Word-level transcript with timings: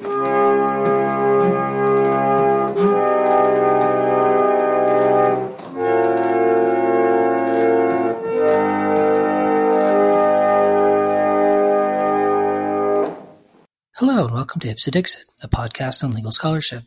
Hello, 0.00 0.12
and 14.26 14.32
welcome 14.32 14.60
to 14.60 14.68
Ipse 14.68 14.84
Dixit, 14.84 15.24
a 15.42 15.48
podcast 15.48 16.04
on 16.04 16.12
legal 16.12 16.30
scholarship. 16.30 16.84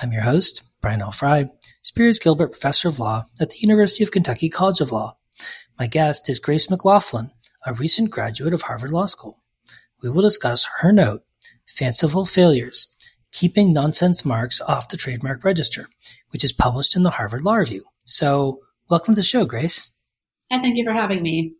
I'm 0.00 0.12
your 0.12 0.22
host, 0.22 0.62
Brian 0.80 1.02
L. 1.02 1.10
Frye, 1.10 1.50
Spears 1.82 2.18
Gilbert 2.18 2.52
Professor 2.52 2.88
of 2.88 2.98
Law 2.98 3.26
at 3.38 3.50
the 3.50 3.58
University 3.58 4.02
of 4.02 4.10
Kentucky 4.10 4.48
College 4.48 4.80
of 4.80 4.90
Law. 4.90 5.18
My 5.78 5.86
guest 5.86 6.30
is 6.30 6.38
Grace 6.38 6.70
McLaughlin, 6.70 7.30
a 7.66 7.74
recent 7.74 8.10
graduate 8.10 8.54
of 8.54 8.62
Harvard 8.62 8.92
Law 8.92 9.04
School. 9.04 9.42
We 10.00 10.08
will 10.08 10.22
discuss 10.22 10.66
her 10.78 10.92
note, 10.92 11.24
Fanciful 11.68 12.24
Failures 12.24 12.94
Keeping 13.30 13.72
Nonsense 13.72 14.24
Marks 14.24 14.60
Off 14.62 14.88
the 14.88 14.96
Trademark 14.96 15.44
Register, 15.44 15.88
which 16.30 16.42
is 16.42 16.52
published 16.52 16.96
in 16.96 17.02
the 17.02 17.10
Harvard 17.10 17.44
Law 17.44 17.56
Review. 17.56 17.84
So, 18.04 18.60
welcome 18.88 19.14
to 19.14 19.20
the 19.20 19.24
show, 19.24 19.44
Grace. 19.44 19.92
And 20.50 20.62
thank 20.62 20.76
you 20.76 20.84
for 20.84 20.94
having 20.94 21.22
me. 21.22 21.54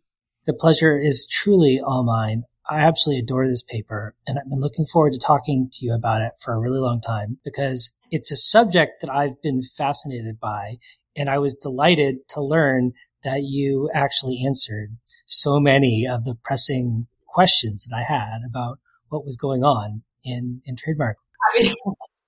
The 0.46 0.54
pleasure 0.54 0.98
is 0.98 1.26
truly 1.26 1.78
all 1.78 2.04
mine. 2.04 2.44
I 2.70 2.80
absolutely 2.80 3.20
adore 3.20 3.46
this 3.46 3.62
paper, 3.62 4.14
and 4.26 4.38
I've 4.38 4.48
been 4.48 4.60
looking 4.60 4.86
forward 4.86 5.12
to 5.12 5.18
talking 5.18 5.68
to 5.72 5.86
you 5.86 5.94
about 5.94 6.22
it 6.22 6.32
for 6.40 6.54
a 6.54 6.58
really 6.58 6.80
long 6.80 7.00
time 7.00 7.38
because 7.44 7.92
it's 8.10 8.32
a 8.32 8.36
subject 8.36 9.02
that 9.02 9.10
I've 9.10 9.40
been 9.42 9.62
fascinated 9.62 10.40
by. 10.40 10.76
And 11.14 11.28
I 11.28 11.38
was 11.38 11.54
delighted 11.54 12.28
to 12.30 12.40
learn 12.40 12.92
that 13.24 13.42
you 13.42 13.90
actually 13.94 14.42
answered 14.44 14.96
so 15.26 15.60
many 15.60 16.06
of 16.10 16.24
the 16.24 16.34
pressing 16.34 17.06
questions 17.26 17.84
that 17.84 17.96
I 17.96 18.02
had 18.02 18.40
about 18.48 18.78
what 19.10 19.24
was 19.24 19.36
going 19.36 19.64
on 19.64 20.02
in, 20.24 20.62
in 20.64 20.76
trademark. 20.76 21.16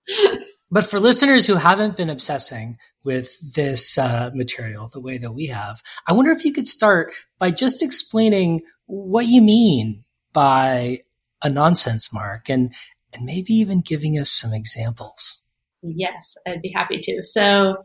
but 0.71 0.85
for 0.85 1.01
listeners 1.01 1.47
who 1.47 1.57
haven't 1.57 1.97
been 1.97 2.11
obsessing 2.11 2.79
with 3.05 3.37
this 3.55 3.99
uh, 3.99 4.31
material 4.35 4.89
the 4.89 5.01
way 5.01 5.19
that 5.19 5.33
we 5.33 5.47
have, 5.47 5.83
I 6.07 6.13
wonder 6.13 6.31
if 6.31 6.45
you 6.45 6.53
could 6.53 6.69
start 6.69 7.13
by 7.39 7.51
just 7.51 7.83
explaining 7.83 8.63
what 8.87 9.27
you 9.27 9.41
mean 9.41 10.05
by 10.33 11.01
a 11.43 11.51
nonsense 11.51 12.13
mark 12.13 12.49
and 12.49 12.73
and 13.13 13.25
maybe 13.25 13.55
even 13.55 13.81
giving 13.81 14.19
us 14.19 14.31
some 14.31 14.53
examples. 14.53 15.45
Yes, 15.83 16.37
I'd 16.47 16.63
be 16.63 16.73
happy 16.73 17.01
to. 17.01 17.23
So 17.23 17.77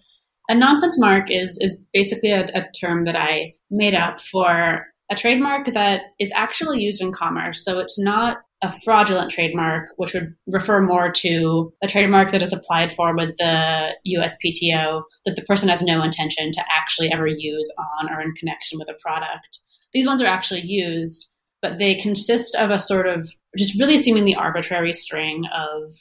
a 0.50 0.56
nonsense 0.56 1.00
mark 1.00 1.32
is 1.32 1.58
is 1.62 1.82
basically 1.94 2.32
a, 2.32 2.46
a 2.54 2.70
term 2.80 3.04
that 3.06 3.16
I 3.16 3.54
made 3.72 3.96
up 3.96 4.22
for 4.22 4.86
a 5.10 5.16
trademark 5.16 5.74
that 5.74 6.02
is 6.20 6.32
actually 6.36 6.82
used 6.82 7.02
in 7.02 7.12
commerce. 7.12 7.64
So 7.64 7.80
it's 7.80 8.00
not 8.00 8.38
a 8.66 8.80
fraudulent 8.84 9.32
trademark, 9.32 9.90
which 9.98 10.14
would 10.14 10.36
refer 10.48 10.82
more 10.82 11.12
to 11.12 11.74
a 11.84 11.88
trademark 11.88 12.32
that 12.32 12.44
is 12.44 12.54
applied 12.54 12.92
for 12.92 13.16
with 13.16 13.36
the 13.38 13.90
USPTO 14.08 15.04
that 15.26 15.36
the 15.36 15.44
person 15.44 15.70
has 15.70 15.82
no 15.82 16.04
intention 16.04 16.52
to 16.52 16.64
actually 16.76 17.12
ever 17.12 17.28
use 17.28 17.72
on 17.78 18.10
or 18.12 18.22
in 18.22 18.34
connection 18.34 18.80
with 18.80 18.90
a 18.90 18.98
product. 19.02 19.60
These 19.94 20.08
ones 20.08 20.22
are 20.22 20.28
actually 20.28 20.62
used 20.62 21.30
but 21.66 21.80
they 21.80 21.96
consist 21.96 22.56
of 22.56 22.70
a 22.70 22.78
sort 22.78 23.08
of 23.08 23.28
just 23.58 23.80
really 23.80 23.98
seemingly 23.98 24.36
arbitrary 24.36 24.94
string 24.94 25.46
of 25.52 25.94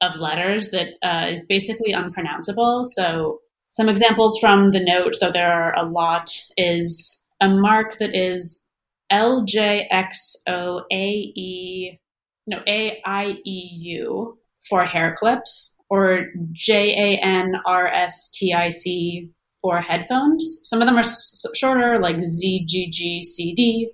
of 0.00 0.18
letters 0.18 0.70
that 0.72 0.88
uh, 1.02 1.26
is 1.28 1.46
basically 1.46 1.92
unpronounceable. 1.92 2.84
So 2.84 3.38
some 3.68 3.88
examples 3.88 4.38
from 4.40 4.72
the 4.72 4.80
note, 4.80 5.14
though 5.20 5.30
there 5.30 5.52
are 5.52 5.72
a 5.76 5.84
lot, 5.84 6.30
is 6.56 7.22
a 7.40 7.48
mark 7.48 7.98
that 7.98 8.10
is 8.12 8.70
L 9.08 9.44
J 9.44 9.86
X 9.88 10.34
O 10.48 10.80
A 10.90 11.06
E 11.36 12.00
no 12.46 12.60
A 12.66 13.00
I 13.04 13.36
E 13.44 13.68
U 14.00 14.38
for 14.68 14.84
hair 14.84 15.14
clips 15.18 15.76
or 15.88 16.26
J 16.52 16.92
A 16.92 17.24
N 17.24 17.54
R 17.66 17.86
S 17.88 18.30
T 18.30 18.52
I 18.52 18.70
C 18.70 19.30
for 19.60 19.80
headphones. 19.80 20.60
Some 20.64 20.82
of 20.82 20.86
them 20.86 20.96
are 20.96 21.00
s- 21.00 21.44
shorter, 21.54 21.98
like 21.98 22.16
Z 22.24 22.64
G 22.68 22.90
G 22.90 23.24
C 23.24 23.54
D 23.54 23.90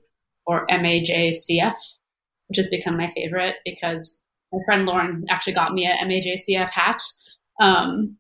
or 0.47 0.67
MAJCF, 0.69 1.75
which 2.49 2.57
has 2.57 2.69
become 2.69 2.97
my 2.97 3.13
favorite 3.15 3.57
because 3.65 4.23
my 4.53 4.59
friend 4.65 4.87
Lauren 4.87 5.25
actually 5.31 5.53
got 5.53 5.73
me 5.73 5.87
a 5.87 6.05
MAJCF 6.05 6.71
hat. 6.71 7.01
Um, 7.61 8.17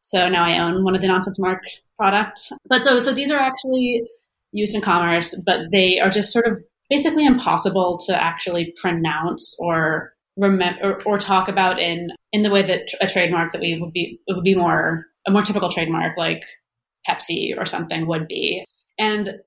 so 0.00 0.28
now 0.28 0.44
I 0.44 0.58
own 0.58 0.84
one 0.84 0.94
of 0.94 1.02
the 1.02 1.06
Nonsense 1.08 1.38
Mark 1.38 1.62
products. 1.98 2.50
But 2.68 2.82
so, 2.82 2.98
so 2.98 3.12
these 3.12 3.30
are 3.30 3.38
actually 3.38 4.02
used 4.52 4.74
in 4.74 4.80
commerce, 4.80 5.40
but 5.44 5.70
they 5.70 6.00
are 6.00 6.10
just 6.10 6.32
sort 6.32 6.46
of 6.46 6.58
basically 6.90 7.26
impossible 7.26 7.98
to 8.06 8.22
actually 8.22 8.74
pronounce 8.80 9.56
or 9.58 10.12
remember 10.36 10.78
or, 10.82 11.02
or, 11.04 11.18
talk 11.18 11.48
about 11.48 11.80
in 11.80 12.10
in 12.32 12.42
the 12.42 12.50
way 12.50 12.62
that 12.62 12.88
a 13.00 13.06
trademark 13.06 13.52
that 13.52 13.60
we 13.60 13.78
would 13.80 13.92
be 13.92 14.20
it 14.26 14.34
would 14.34 14.44
be 14.44 14.54
more 14.54 15.04
a 15.26 15.30
more 15.30 15.42
typical 15.42 15.68
trademark 15.68 16.16
like 16.16 16.44
Pepsi 17.08 17.56
or 17.56 17.66
something 17.66 18.06
would 18.06 18.28
be. 18.28 18.64
And 18.98 19.38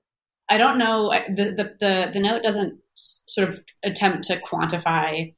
I 0.48 0.58
don't 0.58 0.78
know. 0.78 1.12
The, 1.28 1.44
the, 1.44 1.74
the, 1.80 2.10
the 2.12 2.20
note 2.20 2.42
doesn't 2.42 2.78
sort 2.94 3.48
of 3.48 3.62
attempt 3.84 4.24
to 4.24 4.40
quantify 4.40 5.34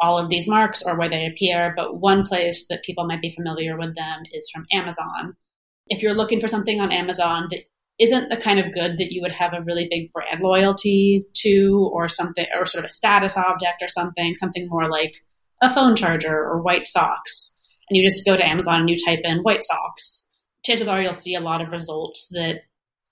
all 0.00 0.18
of 0.18 0.28
these 0.28 0.48
marks 0.48 0.82
or 0.82 0.96
where 0.96 1.08
they 1.08 1.26
appear, 1.26 1.72
but 1.76 2.00
one 2.00 2.24
place 2.24 2.66
that 2.70 2.84
people 2.84 3.06
might 3.06 3.20
be 3.22 3.30
familiar 3.30 3.76
with 3.76 3.96
them 3.96 4.22
is 4.32 4.48
from 4.52 4.66
Amazon. 4.72 5.34
If 5.88 6.02
you're 6.02 6.14
looking 6.14 6.40
for 6.40 6.48
something 6.48 6.80
on 6.80 6.92
Amazon 6.92 7.48
that 7.50 7.60
isn't 7.98 8.28
the 8.28 8.36
kind 8.36 8.60
of 8.60 8.72
good 8.72 8.96
that 8.98 9.12
you 9.12 9.20
would 9.22 9.32
have 9.32 9.52
a 9.52 9.62
really 9.62 9.88
big 9.90 10.12
brand 10.12 10.40
loyalty 10.40 11.24
to 11.34 11.90
or 11.92 12.08
something 12.08 12.46
or 12.56 12.64
sort 12.64 12.84
of 12.84 12.90
a 12.90 12.92
status 12.92 13.36
object 13.36 13.82
or 13.82 13.88
something, 13.88 14.34
something 14.34 14.68
more 14.68 14.88
like 14.88 15.16
a 15.62 15.72
phone 15.72 15.96
charger 15.96 16.34
or 16.34 16.62
white 16.62 16.86
socks, 16.86 17.58
and 17.88 17.96
you 17.96 18.06
just 18.06 18.24
go 18.24 18.36
to 18.36 18.46
Amazon 18.46 18.80
and 18.80 18.90
you 18.90 18.96
type 19.04 19.20
in 19.24 19.38
white 19.38 19.64
socks, 19.64 20.28
chances 20.64 20.88
are 20.88 21.02
you'll 21.02 21.12
see 21.12 21.34
a 21.34 21.40
lot 21.40 21.60
of 21.60 21.72
results 21.72 22.28
that 22.32 22.60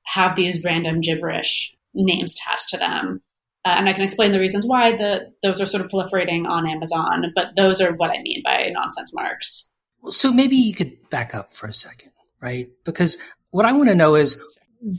have 0.04 0.36
these 0.36 0.64
random 0.64 1.00
gibberish 1.00 1.75
names 1.94 2.32
attached 2.32 2.69
to 2.69 2.76
them. 2.76 3.20
Uh, 3.64 3.70
and 3.70 3.88
I 3.88 3.92
can 3.92 4.02
explain 4.02 4.30
the 4.30 4.38
reasons 4.38 4.64
why 4.66 4.92
the, 4.92 5.32
those 5.42 5.60
are 5.60 5.66
sort 5.66 5.84
of 5.84 5.91
proliferating 5.91 6.46
on 6.46 6.69
Amazon, 6.69 7.32
but 7.34 7.56
those 7.56 7.80
are 7.80 7.92
what 7.94 8.10
I 8.10 8.22
mean 8.22 8.42
by 8.44 8.70
nonsense 8.72 9.12
marks. 9.12 9.70
So 10.10 10.32
maybe 10.32 10.54
you 10.54 10.75
could 10.75 11.10
back 11.10 11.34
up 11.34 11.50
for 11.50 11.66
a 11.66 11.72
second, 11.72 12.12
right? 12.41 12.69
Because 12.84 13.19
what 13.50 13.66
I 13.66 13.72
want 13.72 13.88
to 13.88 13.96
know 13.96 14.14
is 14.14 14.41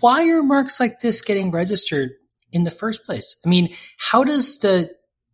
why 0.01 0.27
are 0.29 0.43
marks 0.43 0.81
like 0.81 0.99
this 0.99 1.21
getting 1.21 1.49
registered 1.49 2.11
in 2.51 2.65
the 2.65 2.71
first 2.71 3.05
place? 3.05 3.37
I 3.45 3.49
mean, 3.49 3.73
how 3.97 4.23
does 4.23 4.59
the 4.59 4.91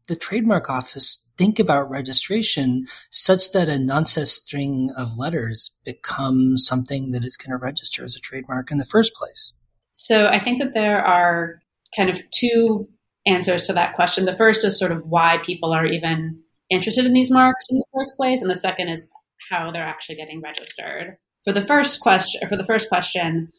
the 0.07 0.15
trademark 0.15 0.69
office 0.69 1.25
think 1.37 1.59
about 1.59 1.89
registration 1.89 2.85
such 3.09 3.51
that 3.53 3.69
a 3.69 3.79
nonsense 3.79 4.31
string 4.31 4.91
of 4.97 5.17
letters 5.17 5.79
becomes 5.85 6.67
something 6.67 7.11
that 7.11 7.23
is 7.23 7.37
going 7.37 7.51
to 7.51 7.57
register 7.57 8.03
as 8.03 8.15
a 8.15 8.19
trademark 8.19 8.69
in 8.69 8.77
the 8.77 8.85
first 8.85 9.13
place? 9.15 9.57
So 9.93 10.27
I 10.27 10.39
think 10.39 10.61
that 10.61 10.73
there 10.73 11.03
are 11.03 11.61
kind 11.95 12.09
of 12.09 12.21
two 12.31 12.89
answers 13.25 13.61
to 13.63 13.73
that 13.73 13.95
question. 13.95 14.25
The 14.25 14.35
first 14.35 14.65
is 14.65 14.77
sort 14.77 14.91
of 14.91 15.05
why 15.05 15.37
people 15.43 15.71
are 15.71 15.85
even 15.85 16.41
interested 16.69 17.05
in 17.05 17.13
these 17.13 17.31
marks 17.31 17.71
in 17.71 17.77
the 17.77 17.85
first 17.93 18.15
place, 18.17 18.41
and 18.41 18.51
the 18.51 18.55
second 18.55 18.89
is 18.89 19.09
how 19.49 19.71
they're 19.71 19.83
actually 19.83 20.15
getting 20.15 20.41
registered. 20.41 21.17
For 21.43 21.53
the 21.53 21.61
first 21.61 22.01
question, 22.01 22.47
for 22.47 22.57
the 22.57 22.65
first 22.65 22.89
question, 22.89 23.49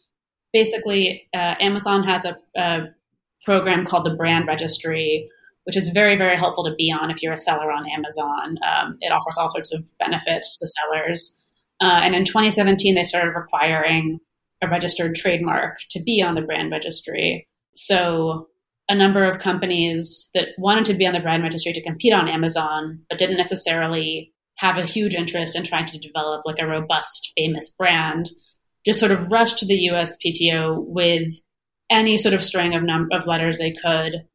basically, 0.55 1.29
uh, 1.35 1.57
Amazon 1.61 2.05
has 2.05 2.25
a, 2.25 2.39
a 2.57 2.85
program 3.45 3.85
called 3.85 4.07
the 4.07 4.15
Brand 4.15 4.47
Registry, 4.47 5.29
which 5.65 5.77
is 5.77 5.89
very, 5.89 6.17
very 6.17 6.39
helpful 6.39 6.65
to 6.65 6.75
be 6.77 6.91
on 6.91 7.11
if 7.11 7.23
you're 7.23 7.35
a 7.35 7.39
seller 7.39 7.71
on 7.71 7.91
Amazon. 7.91 8.57
Um, 8.65 8.97
it 9.01 9.13
offers 9.13 9.37
all 9.37 9.51
sorts 9.51 9.75
of 9.75 9.85
benefits 9.99 10.59
to 10.59 10.67
sellers. 10.67 11.37
Uh, 11.83 12.01
and 12.03 12.15
in 12.15 12.25
2017, 12.25 12.95
they 12.95 13.05
started 13.05 13.33
requiring 13.33 14.21
a 14.63 14.69
registered 14.69 15.15
trademark 15.15 15.77
to 15.91 16.03
be 16.03 16.23
on 16.23 16.37
the 16.37 16.43
brand 16.43 16.71
registry. 16.71 17.47
So 17.75 18.49
a 18.89 18.95
number 18.95 19.25
of 19.25 19.41
companies 19.41 20.31
that 20.35 20.49
wanted 20.57 20.85
to 20.87 20.95
be 20.95 21.07
on 21.07 21.15
the 21.15 21.21
brand 21.21 21.43
registry 21.43 21.73
to 21.73 21.83
compete 21.83 22.13
on 22.13 22.29
Amazon, 22.29 23.01
but 23.11 23.19
didn't 23.19 23.37
necessarily 23.37 24.33
have 24.59 24.77
a 24.77 24.87
huge 24.87 25.15
interest 25.15 25.57
in 25.57 25.65
trying 25.65 25.87
to 25.87 25.99
develop 25.99 26.43
like 26.45 26.61
a 26.61 26.67
robust, 26.67 27.33
famous 27.37 27.71
brand, 27.71 28.31
just 28.85 29.01
sort 29.01 29.13
of 29.13 29.31
rushed 29.31 29.59
to 29.59 29.67
the 29.67 29.89
USPTO 29.91 30.85
with 30.87 31.41
any 31.91 32.17
sort 32.17 32.35
of 32.35 32.43
string 32.43 32.75
of 32.75 32.83
num- 32.83 33.09
of 33.13 33.27
letters 33.27 33.59
they 33.59 33.73
could 33.73 34.27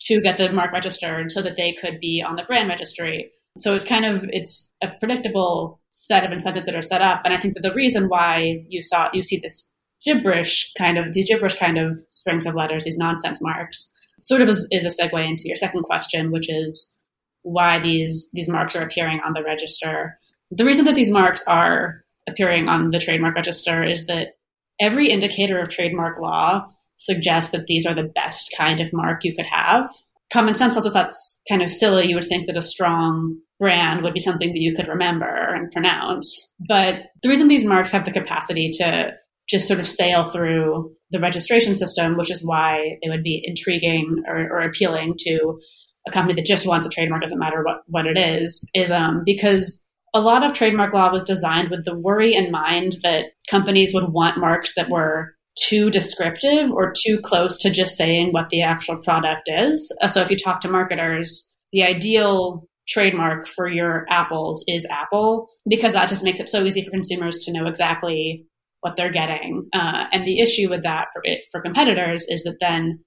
to 0.00 0.20
get 0.20 0.36
the 0.36 0.52
mark 0.52 0.72
registered 0.72 1.30
so 1.30 1.42
that 1.42 1.56
they 1.56 1.72
could 1.72 2.00
be 2.00 2.24
on 2.26 2.36
the 2.36 2.42
brand 2.42 2.68
registry. 2.68 3.30
So 3.58 3.74
it's 3.74 3.84
kind 3.84 4.04
of 4.04 4.24
it's 4.30 4.72
a 4.82 4.88
predictable 4.88 5.80
set 5.90 6.24
of 6.24 6.32
incentives 6.32 6.66
that 6.66 6.74
are 6.74 6.82
set 6.82 7.02
up. 7.02 7.22
And 7.24 7.32
I 7.34 7.38
think 7.38 7.54
that 7.54 7.62
the 7.62 7.74
reason 7.74 8.08
why 8.08 8.64
you 8.68 8.82
saw 8.82 9.08
you 9.12 9.22
see 9.22 9.38
this 9.38 9.70
gibberish 10.04 10.72
kind 10.76 10.98
of 10.98 11.12
these 11.12 11.28
gibberish 11.28 11.58
kind 11.58 11.78
of 11.78 11.96
strings 12.10 12.46
of 12.46 12.54
letters, 12.54 12.84
these 12.84 12.98
nonsense 12.98 13.40
marks, 13.40 13.92
sort 14.18 14.42
of 14.42 14.48
is, 14.48 14.66
is 14.70 14.84
a 14.84 15.02
segue 15.02 15.28
into 15.28 15.44
your 15.46 15.56
second 15.56 15.82
question, 15.84 16.32
which 16.32 16.50
is 16.50 16.98
why 17.42 17.78
these 17.78 18.30
these 18.32 18.48
marks 18.48 18.74
are 18.74 18.82
appearing 18.82 19.20
on 19.24 19.32
the 19.32 19.42
register. 19.42 20.18
The 20.50 20.64
reason 20.64 20.84
that 20.86 20.94
these 20.94 21.10
marks 21.10 21.44
are 21.46 22.04
appearing 22.28 22.68
on 22.68 22.90
the 22.90 22.98
trademark 22.98 23.34
register 23.34 23.82
is 23.82 24.06
that 24.06 24.36
every 24.80 25.10
indicator 25.10 25.58
of 25.58 25.68
trademark 25.68 26.20
law 26.20 26.66
suggests 26.96 27.50
that 27.52 27.66
these 27.66 27.86
are 27.86 27.94
the 27.94 28.10
best 28.14 28.54
kind 28.56 28.80
of 28.80 28.92
mark 28.92 29.24
you 29.24 29.34
could 29.34 29.46
have 29.46 29.90
common 30.32 30.54
sense 30.54 30.74
tells 30.74 30.86
us 30.86 30.92
that's 30.92 31.42
kind 31.48 31.62
of 31.62 31.70
silly. 31.70 32.08
You 32.08 32.16
would 32.16 32.24
think 32.24 32.46
that 32.46 32.56
a 32.56 32.62
strong 32.62 33.38
brand 33.60 34.02
would 34.02 34.14
be 34.14 34.20
something 34.20 34.48
that 34.52 34.60
you 34.60 34.74
could 34.74 34.88
remember 34.88 35.26
and 35.26 35.70
pronounce. 35.70 36.50
But 36.58 37.10
the 37.22 37.28
reason 37.28 37.48
these 37.48 37.64
marks 37.64 37.92
have 37.92 38.04
the 38.04 38.10
capacity 38.10 38.70
to 38.78 39.12
just 39.48 39.68
sort 39.68 39.80
of 39.80 39.86
sail 39.86 40.28
through 40.28 40.92
the 41.10 41.20
registration 41.20 41.76
system, 41.76 42.16
which 42.16 42.30
is 42.30 42.44
why 42.44 42.98
they 43.02 43.10
would 43.10 43.22
be 43.22 43.42
intriguing 43.44 44.22
or, 44.26 44.36
or 44.50 44.60
appealing 44.62 45.14
to 45.18 45.60
a 46.08 46.10
company 46.10 46.34
that 46.34 46.46
just 46.46 46.66
wants 46.66 46.86
a 46.86 46.88
trademark, 46.88 47.20
doesn't 47.20 47.38
matter 47.38 47.62
what, 47.62 47.82
what 47.86 48.06
it 48.06 48.16
is, 48.16 48.68
is 48.74 48.90
um, 48.90 49.22
because 49.24 49.86
a 50.14 50.20
lot 50.20 50.44
of 50.44 50.52
trademark 50.52 50.92
law 50.92 51.10
was 51.10 51.24
designed 51.24 51.70
with 51.70 51.84
the 51.84 51.98
worry 51.98 52.34
in 52.34 52.50
mind 52.50 52.96
that 53.02 53.26
companies 53.50 53.94
would 53.94 54.12
want 54.12 54.38
marks 54.38 54.74
that 54.74 54.90
were 54.90 55.34
too 55.58 55.90
descriptive 55.90 56.70
or 56.70 56.92
too 56.92 57.18
close 57.22 57.58
to 57.58 57.70
just 57.70 57.96
saying 57.96 58.32
what 58.32 58.48
the 58.50 58.62
actual 58.62 58.96
product 58.96 59.48
is. 59.48 59.94
Uh, 60.00 60.08
so 60.08 60.20
if 60.20 60.30
you 60.30 60.36
talk 60.36 60.60
to 60.60 60.68
marketers, 60.68 61.50
the 61.72 61.82
ideal 61.82 62.66
trademark 62.88 63.48
for 63.48 63.68
your 63.68 64.06
apples 64.10 64.64
is 64.66 64.86
Apple 64.90 65.48
because 65.68 65.92
that 65.92 66.08
just 66.08 66.24
makes 66.24 66.40
it 66.40 66.48
so 66.48 66.64
easy 66.64 66.84
for 66.84 66.90
consumers 66.90 67.38
to 67.38 67.52
know 67.52 67.66
exactly 67.66 68.44
what 68.80 68.96
they're 68.96 69.12
getting. 69.12 69.68
Uh, 69.72 70.06
and 70.12 70.26
the 70.26 70.40
issue 70.40 70.68
with 70.68 70.82
that 70.82 71.06
for 71.12 71.22
it 71.24 71.42
for 71.52 71.60
competitors 71.60 72.26
is 72.28 72.42
that 72.42 72.56
then 72.60 72.98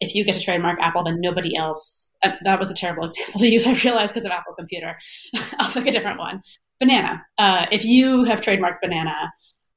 if 0.00 0.14
you 0.14 0.24
get 0.24 0.34
to 0.34 0.40
trademark 0.40 0.80
Apple, 0.80 1.04
then 1.04 1.20
nobody 1.20 1.56
else. 1.56 2.14
Uh, 2.22 2.32
that 2.44 2.58
was 2.58 2.70
a 2.70 2.74
terrible 2.74 3.04
example 3.06 3.40
to 3.40 3.48
use. 3.48 3.66
I 3.66 3.74
realized 3.84 4.12
because 4.12 4.26
of 4.26 4.32
Apple 4.32 4.54
Computer. 4.58 4.96
I'll 5.58 5.70
pick 5.70 5.86
a 5.86 5.92
different 5.92 6.18
one. 6.18 6.42
Banana. 6.78 7.22
Uh, 7.38 7.66
if 7.70 7.84
you 7.84 8.24
have 8.24 8.40
trademarked 8.40 8.80
banana, 8.82 9.30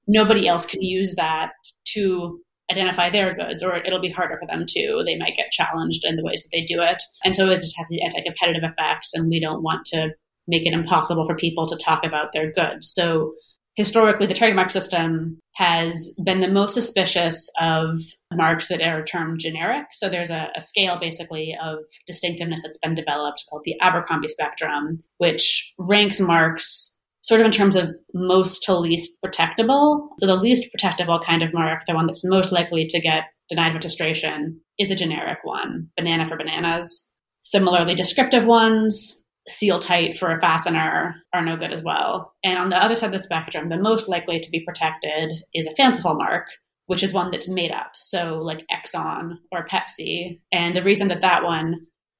nobody 0.07 0.47
else 0.47 0.65
can 0.65 0.81
use 0.81 1.15
that 1.15 1.51
to 1.93 2.39
identify 2.71 3.09
their 3.09 3.35
goods, 3.35 3.61
or 3.61 3.75
it'll 3.75 4.01
be 4.01 4.09
harder 4.09 4.37
for 4.39 4.47
them 4.47 4.65
to. 4.67 5.03
They 5.05 5.17
might 5.17 5.35
get 5.35 5.51
challenged 5.51 6.01
in 6.05 6.15
the 6.15 6.23
ways 6.23 6.43
that 6.43 6.49
they 6.57 6.63
do 6.63 6.81
it, 6.81 7.03
and 7.23 7.35
so 7.35 7.49
it 7.49 7.59
just 7.59 7.77
has 7.77 7.87
the 7.89 8.01
anti-competitive 8.01 8.63
effects. 8.63 9.13
And 9.13 9.29
we 9.29 9.39
don't 9.39 9.61
want 9.61 9.85
to 9.87 10.11
make 10.47 10.65
it 10.65 10.73
impossible 10.73 11.25
for 11.25 11.35
people 11.35 11.67
to 11.67 11.77
talk 11.77 12.05
about 12.05 12.31
their 12.33 12.51
goods. 12.51 12.89
So 12.89 13.33
historically, 13.75 14.27
the 14.27 14.33
trademark 14.33 14.69
system 14.69 15.39
has 15.55 16.15
been 16.23 16.39
the 16.39 16.47
most 16.47 16.73
suspicious 16.73 17.49
of 17.59 17.99
marks 18.31 18.67
that 18.69 18.81
are 18.81 19.03
termed 19.03 19.39
generic. 19.39 19.85
So 19.91 20.09
there's 20.09 20.29
a, 20.29 20.49
a, 20.55 20.61
scale 20.61 20.97
basically 20.99 21.55
of 21.63 21.79
distinctiveness 22.07 22.61
that's 22.63 22.79
been 22.81 22.95
developed 22.95 23.43
called 23.49 23.61
the 23.65 23.75
Abercrombie 23.81 24.27
spectrum, 24.27 25.03
which 25.17 25.73
ranks 25.77 26.19
marks 26.19 26.97
sort 27.21 27.39
of 27.39 27.45
in 27.45 27.51
terms 27.51 27.75
of 27.75 27.89
most 28.13 28.63
to 28.63 28.77
least 28.77 29.19
protectable. 29.23 30.09
So 30.19 30.27
the 30.27 30.35
least 30.35 30.69
protectable 30.75 31.23
kind 31.23 31.41
of 31.41 31.53
mark, 31.53 31.83
the 31.87 31.95
one 31.95 32.07
that's 32.07 32.25
most 32.25 32.51
likely 32.51 32.85
to 32.87 32.99
get 32.99 33.23
denied 33.49 33.73
registration, 33.73 34.59
is 34.77 34.91
a 34.91 34.95
generic 34.95 35.39
one, 35.43 35.89
banana 35.95 36.27
for 36.27 36.37
bananas. 36.37 37.11
Similarly, 37.41 37.95
descriptive 37.95 38.45
ones 38.45 39.22
seal 39.47 39.79
tight 39.79 40.17
for 40.17 40.31
a 40.31 40.39
fastener 40.39 41.15
are 41.33 41.43
no 41.43 41.57
good 41.57 41.73
as 41.73 41.83
well. 41.83 42.33
And 42.43 42.57
on 42.57 42.69
the 42.69 42.81
other 42.81 42.95
side 42.95 43.07
of 43.07 43.11
the 43.11 43.19
spectrum, 43.19 43.69
the 43.69 43.77
most 43.77 44.07
likely 44.07 44.39
to 44.39 44.49
be 44.49 44.63
protected 44.65 45.31
is 45.53 45.67
a 45.67 45.75
fanciful 45.75 46.15
mark, 46.15 46.47
which 46.85 47.03
is 47.03 47.13
one 47.13 47.31
that's 47.31 47.49
made 47.49 47.71
up. 47.71 47.91
So, 47.95 48.37
like 48.37 48.65
Exxon 48.71 49.37
or 49.51 49.65
Pepsi. 49.65 50.39
And 50.51 50.75
the 50.75 50.83
reason 50.83 51.09
that 51.09 51.21
that 51.21 51.43
one 51.43 51.75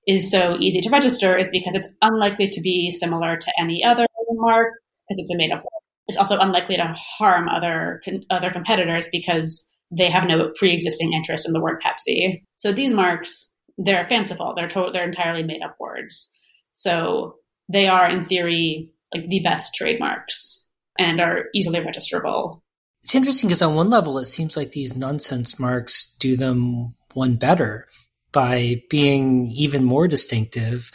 is 0.08 0.30
so 0.30 0.58
easy 0.60 0.82
to 0.82 0.90
register 0.90 1.38
is 1.38 1.50
because 1.50 1.76
it's 1.76 1.88
unlikely 2.02 2.50
to 2.50 2.62
be 2.62 2.92
similar 2.92 3.38
to 3.38 3.54
any 3.58 3.84
other 3.84 4.06
mark 4.32 4.74
because 5.08 5.20
it's 5.20 5.32
a 5.34 5.38
made 5.38 5.52
up 5.52 5.60
word. 5.60 5.82
It's 6.08 6.18
also 6.18 6.38
unlikely 6.40 6.78
to 6.78 6.94
harm 7.18 7.48
other 7.48 8.02
other 8.30 8.52
competitors 8.52 9.08
because 9.12 9.70
they 9.92 10.10
have 10.10 10.28
no 10.28 10.52
pre-existing 10.58 11.14
interest 11.14 11.48
in 11.48 11.54
the 11.54 11.62
word 11.62 11.82
Pepsi. 11.86 12.42
So 12.58 12.72
these 12.72 12.94
marks, 12.94 13.54
they're 13.78 14.08
fanciful. 14.10 14.54
They're 14.56 14.68
to- 14.70 14.90
they're 14.92 15.06
entirely 15.06 15.44
made 15.44 15.62
up 15.64 15.76
words. 15.80 16.33
So 16.74 17.38
they 17.70 17.88
are, 17.88 18.10
in 18.10 18.26
theory, 18.26 18.92
like 19.14 19.30
the 19.30 19.40
best 19.40 19.74
trademarks 19.76 20.66
and 21.00 21.22
are 21.22 21.46
easily 21.54 21.80
registrable. 21.80 22.62
It's 23.04 23.16
interesting 23.16 23.50
because 23.50 23.62
on 23.62 23.76
one 23.76 23.90
level, 23.90 24.18
it 24.18 24.26
seems 24.26 24.56
like 24.56 24.72
these 24.72 24.96
nonsense 24.96 25.60
marks 25.60 26.16
do 26.20 26.36
them 26.36 26.96
one 27.14 27.36
better 27.36 27.88
by 28.32 28.82
being 28.90 29.50
even 29.50 29.84
more 29.84 30.08
distinctive, 30.08 30.92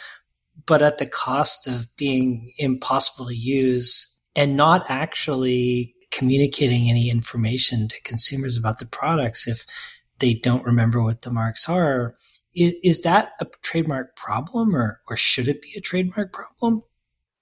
but 0.66 0.82
at 0.82 0.98
the 0.98 1.06
cost 1.06 1.66
of 1.66 1.94
being 1.96 2.52
impossible 2.58 3.26
to 3.26 3.34
use 3.34 4.06
and 4.34 4.56
not 4.56 4.86
actually 4.88 5.94
communicating 6.10 6.88
any 6.88 7.10
information 7.10 7.88
to 7.88 8.02
consumers 8.02 8.56
about 8.56 8.78
the 8.78 8.86
products 8.86 9.46
if 9.46 9.64
they 10.19 10.34
don't 10.34 10.64
remember 10.64 11.02
what 11.02 11.22
the 11.22 11.30
marks 11.30 11.69
are. 11.69 12.14
Is, 12.58 12.76
is 12.82 13.00
that 13.02 13.32
a 13.40 13.46
trademark 13.62 14.16
problem 14.16 14.75
or, 14.75 15.00
or 15.08 15.16
should 15.16 15.49
it 15.49 15.62
be 15.62 15.75
a 15.76 15.81
trademark 15.81 16.32
problem? 16.32 16.82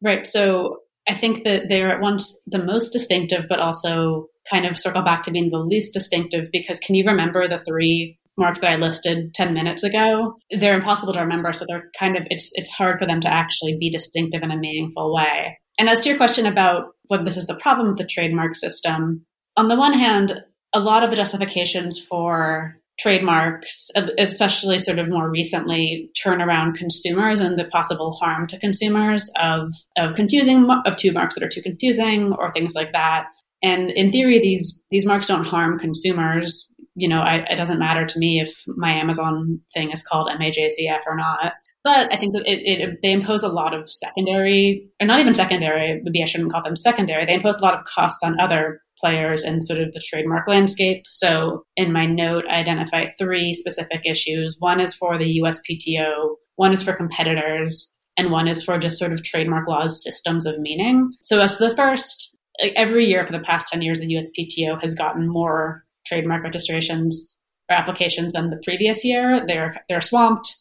Right. 0.02 0.26
So 0.26 0.80
I 1.08 1.14
think 1.14 1.44
that 1.44 1.68
they're 1.68 1.88
at 1.88 2.00
once 2.00 2.38
the 2.46 2.62
most 2.62 2.90
distinctive, 2.90 3.46
but 3.48 3.60
also 3.60 4.28
kind 4.50 4.66
of 4.66 4.78
circle 4.78 5.02
back 5.02 5.22
to 5.24 5.30
being 5.30 5.50
the 5.50 5.58
least 5.58 5.94
distinctive 5.94 6.48
because 6.52 6.78
can 6.78 6.94
you 6.94 7.04
remember 7.04 7.48
the 7.48 7.58
three 7.58 8.18
marks 8.36 8.60
that 8.60 8.70
I 8.70 8.76
listed 8.76 9.32
10 9.34 9.54
minutes 9.54 9.82
ago? 9.82 10.34
They're 10.50 10.76
impossible 10.76 11.14
to 11.14 11.20
remember. 11.20 11.52
So 11.52 11.64
they're 11.66 11.90
kind 11.98 12.16
of, 12.16 12.26
it's, 12.30 12.50
it's 12.54 12.70
hard 12.70 12.98
for 12.98 13.06
them 13.06 13.20
to 13.20 13.32
actually 13.32 13.76
be 13.78 13.90
distinctive 13.90 14.42
in 14.42 14.50
a 14.50 14.56
meaningful 14.56 15.14
way. 15.14 15.58
And 15.78 15.88
as 15.88 16.00
to 16.02 16.08
your 16.10 16.18
question 16.18 16.46
about 16.46 16.88
whether 17.06 17.24
this 17.24 17.36
is 17.36 17.46
the 17.46 17.56
problem 17.56 17.88
with 17.88 17.98
the 17.98 18.06
trademark 18.06 18.54
system, 18.54 19.24
on 19.56 19.68
the 19.68 19.76
one 19.76 19.94
hand, 19.94 20.42
a 20.72 20.80
lot 20.80 21.02
of 21.02 21.10
the 21.10 21.16
justifications 21.16 21.98
for 21.98 22.78
trademarks, 22.98 23.90
especially 24.18 24.78
sort 24.78 24.98
of 24.98 25.08
more 25.08 25.30
recently, 25.30 26.10
turn 26.22 26.40
around 26.40 26.76
consumers 26.76 27.40
and 27.40 27.58
the 27.58 27.64
possible 27.64 28.12
harm 28.12 28.46
to 28.46 28.58
consumers 28.58 29.30
of, 29.40 29.74
of 29.98 30.14
confusing 30.14 30.68
of 30.86 30.96
two 30.96 31.12
marks 31.12 31.34
that 31.34 31.44
are 31.44 31.48
too 31.48 31.62
confusing 31.62 32.32
or 32.38 32.52
things 32.52 32.74
like 32.74 32.92
that. 32.92 33.26
And 33.62 33.90
in 33.90 34.12
theory, 34.12 34.38
these 34.38 34.84
these 34.90 35.06
marks 35.06 35.26
don't 35.26 35.44
harm 35.46 35.78
consumers. 35.78 36.70
You 36.94 37.08
know, 37.08 37.20
I, 37.20 37.46
it 37.50 37.56
doesn't 37.56 37.78
matter 37.78 38.06
to 38.06 38.18
me 38.18 38.40
if 38.40 38.62
my 38.66 38.92
Amazon 38.92 39.60
thing 39.74 39.90
is 39.90 40.02
called 40.02 40.28
MAJCF 40.28 41.00
or 41.06 41.16
not. 41.16 41.54
But 41.84 42.12
I 42.12 42.16
think 42.16 42.34
it, 42.34 42.42
it, 42.46 42.98
they 43.00 43.12
impose 43.12 43.44
a 43.44 43.48
lot 43.48 43.72
of 43.72 43.88
secondary, 43.88 44.88
or 45.00 45.06
not 45.06 45.20
even 45.20 45.34
secondary, 45.34 46.00
maybe 46.02 46.20
I 46.20 46.26
shouldn't 46.26 46.50
call 46.50 46.62
them 46.62 46.74
secondary. 46.74 47.24
They 47.24 47.34
impose 47.34 47.58
a 47.58 47.64
lot 47.64 47.78
of 47.78 47.84
costs 47.84 48.24
on 48.24 48.40
other 48.40 48.80
players 48.98 49.44
in 49.44 49.60
sort 49.60 49.80
of 49.80 49.92
the 49.92 50.02
trademark 50.08 50.48
landscape. 50.48 51.04
So 51.08 51.64
in 51.76 51.92
my 51.92 52.06
note, 52.06 52.44
I 52.50 52.56
identify 52.56 53.06
three 53.18 53.52
specific 53.52 54.00
issues. 54.04 54.56
One 54.58 54.80
is 54.80 54.94
for 54.94 55.18
the 55.18 55.40
USPTO, 55.42 56.36
one 56.56 56.72
is 56.72 56.82
for 56.82 56.94
competitors, 56.94 57.96
and 58.16 58.30
one 58.30 58.48
is 58.48 58.62
for 58.62 58.78
just 58.78 58.98
sort 58.98 59.12
of 59.12 59.22
trademark 59.22 59.68
laws 59.68 60.02
systems 60.02 60.46
of 60.46 60.58
meaning. 60.58 61.10
So 61.22 61.40
as 61.40 61.58
the 61.58 61.76
first, 61.76 62.34
every 62.74 63.06
year 63.06 63.24
for 63.26 63.32
the 63.32 63.40
past 63.40 63.68
10 63.68 63.82
years, 63.82 64.00
the 64.00 64.06
USPTO 64.06 64.80
has 64.80 64.94
gotten 64.94 65.28
more 65.28 65.84
trademark 66.06 66.42
registrations 66.42 67.38
or 67.70 67.76
applications 67.76 68.32
than 68.32 68.50
the 68.50 68.60
previous 68.64 69.04
year. 69.04 69.44
They're, 69.46 69.82
they're 69.88 70.00
swamped 70.00 70.54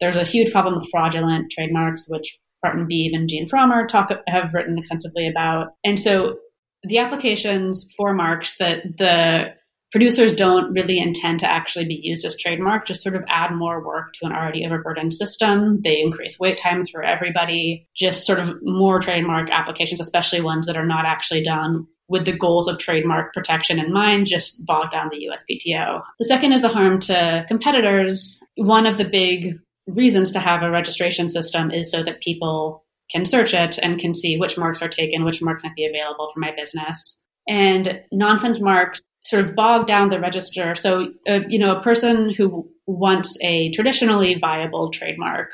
there's 0.00 0.16
a 0.16 0.24
huge 0.24 0.50
problem 0.50 0.76
with 0.76 0.88
fraudulent 0.90 1.50
trademarks, 1.50 2.06
which 2.08 2.38
Barton 2.62 2.86
Beebe 2.88 3.14
and 3.14 3.28
Jeanne 3.28 3.46
Fromer 3.46 3.86
talk 3.86 4.10
have 4.26 4.54
written 4.54 4.78
extensively 4.78 5.28
about. 5.28 5.68
And 5.84 5.98
so 6.00 6.38
the 6.82 6.98
applications 6.98 7.92
for 7.96 8.14
marks 8.14 8.58
that 8.58 8.96
the 8.98 9.54
producers 9.92 10.34
don't 10.34 10.72
really 10.72 10.98
intend 10.98 11.40
to 11.40 11.50
actually 11.50 11.84
be 11.84 11.98
used 12.02 12.24
as 12.24 12.36
trademark 12.36 12.86
just 12.86 13.02
sort 13.02 13.16
of 13.16 13.24
add 13.28 13.52
more 13.52 13.84
work 13.84 14.12
to 14.14 14.26
an 14.26 14.32
already 14.32 14.64
overburdened 14.64 15.12
system. 15.12 15.80
They 15.82 16.00
increase 16.00 16.38
wait 16.38 16.58
times 16.58 16.88
for 16.90 17.02
everybody. 17.02 17.88
Just 17.96 18.24
sort 18.24 18.38
of 18.38 18.54
more 18.62 19.00
trademark 19.00 19.50
applications 19.50 20.00
especially 20.00 20.40
ones 20.40 20.66
that 20.66 20.76
are 20.76 20.86
not 20.86 21.06
actually 21.06 21.42
done 21.42 21.86
with 22.08 22.24
the 22.24 22.36
goals 22.36 22.66
of 22.66 22.78
trademark 22.78 23.32
protection 23.32 23.78
in 23.78 23.92
mind 23.92 24.26
just 24.26 24.66
bog 24.66 24.90
down 24.90 25.08
the 25.12 25.28
uspto 25.32 26.02
the 26.18 26.24
second 26.24 26.52
is 26.52 26.60
the 26.60 26.68
harm 26.68 26.98
to 26.98 27.44
competitors. 27.48 28.40
One 28.56 28.86
of 28.86 28.98
the 28.98 29.04
big 29.04 29.58
reasons 29.86 30.32
to 30.32 30.40
have 30.40 30.62
a 30.62 30.70
registration 30.70 31.28
system 31.28 31.70
is 31.70 31.90
so 31.90 32.02
that 32.02 32.20
people 32.20 32.84
can 33.10 33.24
search 33.24 33.54
it 33.54 33.78
and 33.78 33.98
can 33.98 34.14
see 34.14 34.36
which 34.36 34.58
marks 34.58 34.82
are 34.82 34.88
taken, 34.88 35.24
which 35.24 35.42
marks 35.42 35.64
might 35.64 35.74
be 35.74 35.86
available 35.86 36.30
for 36.32 36.40
my 36.40 36.52
business. 36.56 37.24
And 37.48 38.02
nonsense 38.12 38.60
marks 38.60 39.02
sort 39.24 39.44
of 39.44 39.54
bog 39.54 39.86
down 39.86 40.08
the 40.08 40.20
register. 40.20 40.74
So, 40.74 41.12
uh, 41.28 41.40
you 41.48 41.58
know, 41.58 41.76
a 41.76 41.82
person 41.82 42.32
who 42.34 42.70
wants 42.86 43.36
a 43.42 43.70
traditionally 43.72 44.36
viable 44.36 44.90
trademark 44.90 45.50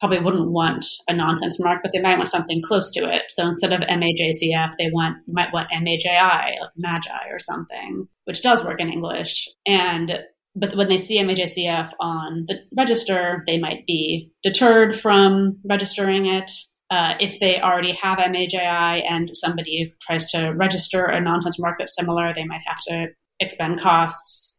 probably 0.00 0.18
wouldn't 0.18 0.50
want 0.50 0.86
a 1.08 1.14
nonsense 1.14 1.60
mark, 1.60 1.80
but 1.82 1.92
they 1.92 2.00
might 2.00 2.16
want 2.16 2.28
something 2.28 2.62
close 2.62 2.90
to 2.90 3.00
it. 3.12 3.24
So 3.28 3.46
instead 3.46 3.72
of 3.72 3.80
MAJCF, 3.80 4.72
they 4.78 4.90
want 4.90 5.18
might 5.28 5.52
want 5.52 5.70
MAJI, 5.70 6.60
like 6.60 6.70
Magi 6.76 7.28
or 7.30 7.38
something, 7.38 8.08
which 8.24 8.42
does 8.42 8.64
work 8.64 8.80
in 8.80 8.90
English. 8.90 9.48
And 9.66 10.20
but 10.56 10.74
when 10.74 10.88
they 10.88 10.98
see 10.98 11.20
MAJCF 11.20 11.92
on 12.00 12.46
the 12.48 12.60
register, 12.76 13.44
they 13.46 13.58
might 13.58 13.86
be 13.86 14.32
deterred 14.42 14.98
from 14.98 15.58
registering 15.64 16.26
it. 16.26 16.50
Uh, 16.90 17.14
if 17.20 17.38
they 17.38 17.60
already 17.60 17.92
have 17.92 18.18
MAJI 18.18 19.04
and 19.08 19.30
somebody 19.34 19.92
tries 20.02 20.30
to 20.32 20.48
register 20.48 21.04
a 21.04 21.20
nonsense 21.20 21.58
mark 21.58 21.76
that's 21.78 21.94
similar, 21.94 22.32
they 22.34 22.44
might 22.44 22.62
have 22.66 22.80
to 22.88 23.08
expend 23.38 23.80
costs 23.80 24.58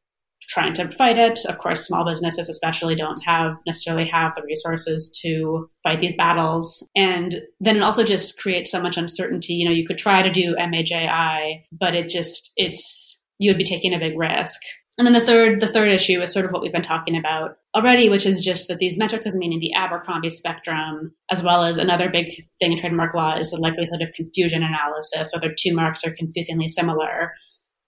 trying 0.52 0.74
to 0.74 0.92
fight 0.92 1.18
it. 1.18 1.40
Of 1.48 1.58
course, 1.60 1.88
small 1.88 2.06
businesses 2.06 2.50
especially 2.50 2.96
don't 2.96 3.22
have 3.24 3.54
necessarily 3.66 4.08
have 4.08 4.36
the 4.36 4.44
resources 4.44 5.12
to 5.24 5.70
fight 5.84 6.02
these 6.02 6.16
battles. 6.16 6.88
And 6.96 7.42
then 7.60 7.78
it 7.78 7.84
also 7.84 8.04
just 8.04 8.40
creates 8.40 8.70
so 8.70 8.82
much 8.82 8.98
uncertainty. 8.98 9.54
You 9.54 9.66
know, 9.66 9.74
you 9.74 9.88
could 9.88 9.98
try 9.98 10.22
to 10.22 10.30
do 10.30 10.56
MAJI, 10.56 11.64
but 11.72 11.96
it 11.96 12.10
just 12.10 12.52
it's 12.58 13.20
you 13.40 13.50
would 13.50 13.58
be 13.58 13.64
taking 13.64 13.94
a 13.94 14.00
big 14.00 14.18
risk. 14.18 14.60
And 15.02 15.08
then 15.08 15.20
the 15.20 15.26
third, 15.26 15.60
the 15.62 15.68
third 15.68 15.92
issue 15.92 16.22
is 16.22 16.32
sort 16.32 16.46
of 16.46 16.52
what 16.52 16.62
we've 16.62 16.72
been 16.72 16.84
talking 16.84 17.18
about 17.18 17.56
already, 17.76 18.08
which 18.08 18.24
is 18.24 18.46
just 18.46 18.68
that 18.68 18.78
these 18.78 19.00
metrics 19.00 19.26
of 19.26 19.34
meaning, 19.34 19.58
the 19.58 19.74
Abercrombie 19.74 20.30
spectrum, 20.30 21.16
as 21.32 21.42
well 21.42 21.64
as 21.64 21.80
another 21.80 22.08
big 22.08 22.28
thing 22.60 22.72
in 22.72 22.78
trademark 22.78 23.16
law 23.16 23.36
is 23.36 23.50
the 23.50 23.58
likelihood 23.58 24.04
of 24.04 24.14
confusion 24.14 24.62
analysis, 24.62 25.32
whether 25.34 25.56
two 25.58 25.74
marks 25.74 26.04
are 26.04 26.14
confusingly 26.16 26.68
similar. 26.68 27.32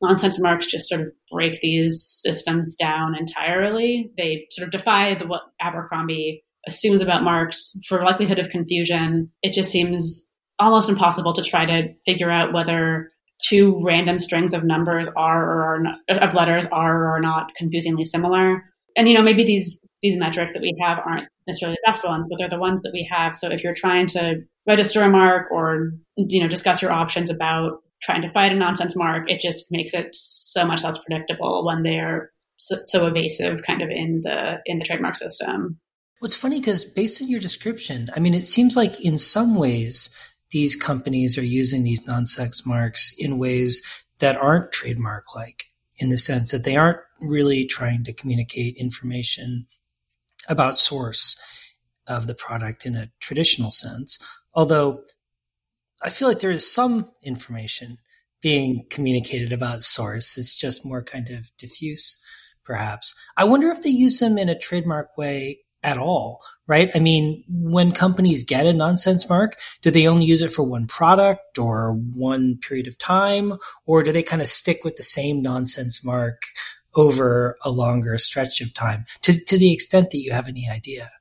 Nonsense 0.01 0.41
marks 0.41 0.65
just 0.65 0.89
sort 0.89 1.01
of 1.01 1.09
break 1.31 1.61
these 1.61 2.01
systems 2.25 2.75
down 2.75 3.15
entirely. 3.15 4.11
They 4.17 4.47
sort 4.49 4.65
of 4.65 4.71
defy 4.71 5.13
the, 5.13 5.27
what 5.27 5.43
Abercrombie 5.61 6.43
assumes 6.65 6.99
about 6.99 7.21
marks 7.21 7.77
for 7.87 8.03
likelihood 8.03 8.39
of 8.39 8.49
confusion. 8.49 9.29
It 9.43 9.53
just 9.53 9.71
seems 9.71 10.31
almost 10.57 10.89
impossible 10.89 11.33
to 11.33 11.43
try 11.43 11.67
to 11.67 11.93
figure 12.07 12.31
out 12.31 12.53
whether 12.53 13.11
two 13.43 13.79
random 13.83 14.17
strings 14.19 14.53
of 14.53 14.63
numbers 14.63 15.09
are 15.15 15.43
or 15.43 15.63
are 15.63 15.79
not, 15.79 15.99
of 16.09 16.33
letters 16.33 16.65
are 16.67 17.03
or 17.03 17.17
are 17.17 17.21
not 17.21 17.53
confusingly 17.55 18.05
similar. 18.05 18.63
And 18.95 19.07
you 19.07 19.13
know, 19.13 19.21
maybe 19.21 19.43
these 19.43 19.85
these 20.01 20.17
metrics 20.17 20.53
that 20.53 20.61
we 20.61 20.75
have 20.81 20.99
aren't 20.99 21.27
necessarily 21.47 21.77
the 21.83 21.91
best 21.91 22.05
ones, 22.05 22.27
but 22.29 22.37
they're 22.37 22.49
the 22.49 22.59
ones 22.59 22.81
that 22.81 22.91
we 22.93 23.07
have. 23.11 23.35
So 23.35 23.49
if 23.49 23.63
you're 23.63 23.75
trying 23.75 24.07
to 24.07 24.41
register 24.67 25.01
a 25.01 25.09
mark 25.09 25.51
or 25.51 25.91
you 26.17 26.41
know 26.41 26.47
discuss 26.47 26.81
your 26.81 26.91
options 26.91 27.29
about 27.29 27.79
trying 28.01 28.21
to 28.21 28.29
fight 28.29 28.51
a 28.51 28.55
nonsense 28.55 28.95
mark, 28.95 29.29
it 29.29 29.41
just 29.41 29.71
makes 29.71 29.93
it 29.93 30.09
so 30.13 30.65
much 30.65 30.83
less 30.83 30.97
predictable 30.97 31.65
when 31.65 31.83
they're 31.83 32.31
so, 32.57 32.77
so 32.81 33.07
evasive, 33.07 33.61
kind 33.63 33.81
of 33.81 33.89
in 33.89 34.21
the 34.23 34.59
in 34.65 34.79
the 34.79 34.85
trademark 34.85 35.17
system. 35.17 35.79
It's 36.21 36.35
funny 36.37 36.59
because 36.59 36.85
based 36.85 37.21
on 37.21 37.29
your 37.29 37.41
description, 37.41 38.09
I 38.15 38.19
mean, 38.21 38.33
it 38.33 38.47
seems 38.47 38.77
like 38.77 39.03
in 39.03 39.17
some 39.17 39.55
ways 39.55 40.09
these 40.53 40.75
companies 40.75 41.37
are 41.37 41.43
using 41.43 41.83
these 41.83 42.07
nonsense 42.07 42.65
marks 42.65 43.13
in 43.17 43.37
ways 43.37 43.81
that 44.19 44.37
aren't 44.37 44.71
trademark 44.71 45.35
like, 45.35 45.65
in 45.97 46.09
the 46.09 46.17
sense 46.17 46.51
that 46.51 46.63
they 46.63 46.77
aren't 46.77 46.99
really 47.19 47.65
trying 47.65 48.03
to 48.05 48.13
communicate 48.13 48.77
information 48.77 49.65
about 50.47 50.77
source 50.77 51.37
of 52.07 52.27
the 52.27 52.35
product 52.35 52.85
in 52.85 52.95
a 52.95 53.09
traditional 53.19 53.71
sense. 53.71 54.17
Although 54.53 55.01
I 56.01 56.09
feel 56.09 56.27
like 56.27 56.39
there 56.39 56.51
is 56.51 56.71
some 56.71 57.11
information 57.23 57.97
being 58.41 58.85
communicated 58.89 59.53
about 59.53 59.83
source. 59.83 60.37
It's 60.37 60.55
just 60.55 60.85
more 60.85 61.01
kind 61.01 61.29
of 61.29 61.49
diffuse, 61.57 62.19
perhaps. 62.65 63.15
I 63.37 63.45
wonder 63.45 63.69
if 63.69 63.81
they 63.81 63.89
use 63.89 64.19
them 64.19 64.37
in 64.37 64.49
a 64.49 64.59
trademark 64.59 65.17
way 65.17 65.62
at 65.83 65.97
all, 65.97 66.41
right? 66.67 66.89
I 66.95 66.99
mean, 66.99 67.43
when 67.47 67.91
companies 67.91 68.43
get 68.43 68.65
a 68.65 68.73
nonsense 68.73 69.27
mark, 69.29 69.57
do 69.81 69.91
they 69.91 70.07
only 70.07 70.25
use 70.25 70.41
it 70.41 70.53
for 70.53 70.63
one 70.63 70.87
product 70.87 71.59
or 71.59 71.93
one 72.15 72.57
period 72.57 72.87
of 72.87 72.97
time? 72.97 73.53
Or 73.85 74.03
do 74.03 74.11
they 74.11 74.23
kind 74.23 74.41
of 74.41 74.47
stick 74.47 74.83
with 74.83 74.95
the 74.95 75.03
same 75.03 75.41
nonsense 75.41 76.03
mark 76.03 76.41
over 76.95 77.57
a 77.63 77.71
longer 77.71 78.17
stretch 78.17 78.61
of 78.61 78.73
time 78.73 79.05
to, 79.21 79.37
to 79.45 79.57
the 79.57 79.73
extent 79.73 80.11
that 80.11 80.19
you 80.19 80.31
have 80.31 80.47
any 80.47 80.69
idea? 80.69 81.11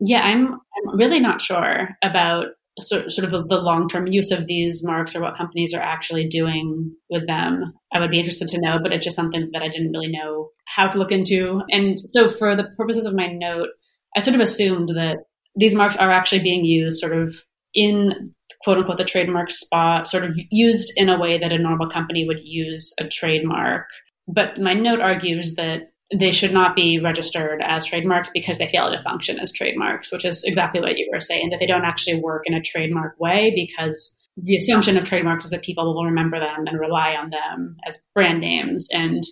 Yeah, 0.00 0.22
I'm, 0.22 0.54
I'm 0.54 0.96
really 0.96 1.20
not 1.20 1.40
sure 1.40 1.90
about 2.02 2.46
sort, 2.78 3.10
sort 3.10 3.30
of 3.30 3.48
the, 3.48 3.60
long 3.60 3.88
term 3.88 4.06
use 4.06 4.30
of 4.30 4.46
these 4.46 4.84
marks 4.84 5.14
or 5.14 5.20
what 5.20 5.36
companies 5.36 5.74
are 5.74 5.82
actually 5.82 6.26
doing 6.28 6.94
with 7.10 7.26
them. 7.26 7.72
I 7.92 8.00
would 8.00 8.10
be 8.10 8.18
interested 8.18 8.48
to 8.48 8.60
know, 8.60 8.78
but 8.82 8.92
it's 8.92 9.04
just 9.04 9.16
something 9.16 9.50
that 9.52 9.62
I 9.62 9.68
didn't 9.68 9.92
really 9.92 10.10
know 10.10 10.50
how 10.66 10.88
to 10.88 10.98
look 10.98 11.12
into. 11.12 11.62
And 11.70 12.00
so, 12.00 12.28
for 12.28 12.56
the 12.56 12.64
purposes 12.76 13.06
of 13.06 13.14
my 13.14 13.26
note, 13.26 13.68
I 14.16 14.20
sort 14.20 14.34
of 14.34 14.40
assumed 14.40 14.88
that 14.90 15.18
these 15.56 15.74
marks 15.74 15.96
are 15.96 16.10
actually 16.10 16.42
being 16.42 16.64
used 16.64 16.98
sort 16.98 17.16
of 17.16 17.34
in 17.74 18.34
quote 18.62 18.78
unquote 18.78 18.98
the 18.98 19.04
trademark 19.04 19.50
spot, 19.50 20.06
sort 20.06 20.24
of 20.24 20.38
used 20.50 20.92
in 20.96 21.08
a 21.08 21.18
way 21.18 21.38
that 21.38 21.52
a 21.52 21.58
normal 21.58 21.88
company 21.88 22.26
would 22.26 22.40
use 22.42 22.94
a 23.00 23.08
trademark. 23.08 23.86
But 24.28 24.58
my 24.58 24.74
note 24.74 25.00
argues 25.00 25.54
that 25.56 25.92
they 26.12 26.32
should 26.32 26.52
not 26.52 26.74
be 26.74 26.98
registered 26.98 27.62
as 27.64 27.84
trademarks 27.84 28.30
because 28.30 28.58
they 28.58 28.68
fail 28.68 28.90
to 28.90 29.02
function 29.02 29.38
as 29.38 29.52
trademarks, 29.52 30.12
which 30.12 30.24
is 30.24 30.42
exactly 30.44 30.80
what 30.80 30.98
you 30.98 31.08
were 31.12 31.20
saying, 31.20 31.50
that 31.50 31.60
they 31.60 31.66
don't 31.66 31.84
actually 31.84 32.20
work 32.20 32.42
in 32.46 32.54
a 32.54 32.62
trademark 32.62 33.18
way 33.20 33.52
because 33.54 34.18
the 34.36 34.56
assumption 34.56 34.96
of 34.96 35.04
trademarks 35.04 35.44
is 35.44 35.50
that 35.50 35.62
people 35.62 35.94
will 35.94 36.04
remember 36.04 36.38
them 36.38 36.66
and 36.66 36.80
rely 36.80 37.14
on 37.14 37.30
them 37.30 37.76
as 37.86 38.02
brand 38.14 38.40
names. 38.40 38.88
And 38.92 39.22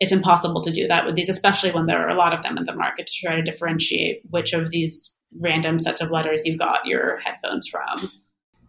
it's 0.00 0.12
impossible 0.12 0.60
to 0.62 0.70
do 0.70 0.86
that 0.88 1.06
with 1.06 1.16
these, 1.16 1.28
especially 1.28 1.72
when 1.72 1.86
there 1.86 2.04
are 2.04 2.08
a 2.08 2.14
lot 2.14 2.32
of 2.32 2.42
them 2.42 2.56
in 2.56 2.64
the 2.64 2.74
market 2.74 3.06
to 3.06 3.26
try 3.26 3.34
to 3.34 3.42
differentiate 3.42 4.22
which 4.30 4.52
of 4.52 4.70
these 4.70 5.14
random 5.42 5.78
sets 5.78 6.00
of 6.00 6.10
letters 6.10 6.46
you 6.46 6.56
got 6.56 6.86
your 6.86 7.18
headphones 7.18 7.68
from. 7.68 8.10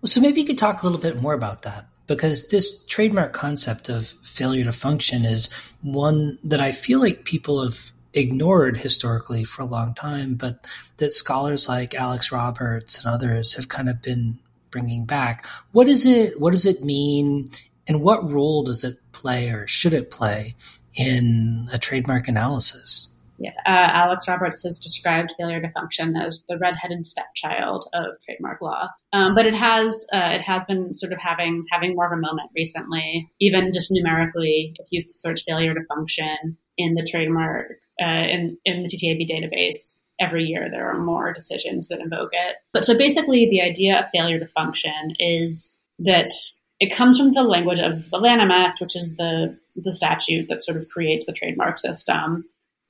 So 0.06 0.22
maybe 0.22 0.42
you 0.42 0.48
could 0.48 0.58
talk 0.58 0.82
a 0.82 0.86
little 0.86 1.00
bit 1.00 1.22
more 1.22 1.34
about 1.34 1.62
that 1.64 1.86
because 2.08 2.48
this 2.48 2.86
trademark 2.86 3.34
concept 3.34 3.90
of 3.90 4.08
failure 4.24 4.64
to 4.64 4.72
function 4.72 5.24
is 5.26 5.50
one 5.82 6.40
that 6.44 6.60
I 6.60 6.72
feel 6.72 7.00
like 7.00 7.26
people 7.26 7.64
have 7.64 7.92
ignored 8.14 8.78
historically 8.78 9.44
for 9.44 9.62
a 9.62 9.66
long 9.66 9.94
time, 9.94 10.34
but 10.34 10.68
that 10.98 11.12
scholars 11.12 11.70
like 11.70 11.94
Alex 11.94 12.32
Roberts 12.32 12.98
and 12.98 13.14
others 13.14 13.54
have 13.54 13.70
kind 13.70 13.88
of 13.88 14.02
been 14.02 14.40
bringing 14.72 15.06
back. 15.06 15.46
What 15.72 15.88
is 15.88 16.06
it? 16.06 16.40
What 16.40 16.52
does 16.52 16.66
it 16.66 16.84
mean? 16.84 17.50
And 17.88 18.02
what 18.02 18.30
role 18.30 18.64
does 18.64 18.84
it 18.84 18.98
play 19.12 19.50
or 19.50 19.68
should 19.68 19.94
it 19.94 20.10
play 20.12 20.56
in 21.00 21.70
a 21.72 21.78
trademark 21.78 22.28
analysis. 22.28 23.16
Yeah, 23.40 23.52
uh, 23.66 23.70
Alex 23.94 24.28
Roberts 24.28 24.64
has 24.64 24.80
described 24.80 25.34
failure 25.38 25.62
to 25.62 25.72
function 25.72 26.18
as 26.18 26.44
the 26.50 26.58
redheaded 26.58 27.08
stepchild 27.08 27.88
of 27.94 28.20
trademark 28.26 28.62
law, 28.62 28.90
um, 29.14 29.34
but 29.34 29.46
it 29.46 29.56
has 29.56 30.06
uh, 30.14 30.32
it 30.34 30.42
has 30.42 30.66
been 30.66 30.92
sort 30.92 31.14
of 31.14 31.20
having 31.20 31.64
having 31.72 31.96
more 31.96 32.06
of 32.06 32.12
a 32.12 32.22
moment 32.22 32.50
recently. 32.54 33.32
Even 33.40 33.72
just 33.72 33.92
numerically, 33.92 34.76
if 34.78 34.88
you 34.92 35.02
search 35.14 35.46
failure 35.46 35.74
to 35.74 35.86
function 35.86 36.58
in 36.78 36.96
the 36.96 37.08
trademark 37.10 37.78
uh, 38.02 38.06
in 38.06 38.58
in 38.66 38.84
the 38.84 38.90
TTAB 38.90 39.26
database, 39.30 40.02
every 40.20 40.44
year 40.44 40.70
there 40.70 40.92
are 40.92 41.00
more 41.00 41.32
decisions 41.32 41.88
that 41.88 42.02
invoke 42.02 42.32
it. 42.34 42.58
But 42.74 42.84
so 42.84 42.98
basically, 42.98 43.50
the 43.50 43.62
idea 43.62 44.00
of 44.00 44.12
failure 44.12 44.40
to 44.40 44.48
function 44.48 45.16
is 45.18 45.78
that 46.00 46.32
it 46.80 46.94
comes 46.94 47.18
from 47.18 47.34
the 47.34 47.44
language 47.44 47.80
of 47.80 48.10
the 48.10 48.18
Lanham 48.18 48.52
Act, 48.52 48.82
which 48.82 48.96
is 48.96 49.16
the 49.18 49.58
the 49.84 49.94
statute 49.94 50.48
that 50.50 50.64
sort 50.64 50.78
of 50.78 50.90
creates 50.90 51.26
the 51.26 51.34
trademark 51.34 51.80
system, 51.80 52.46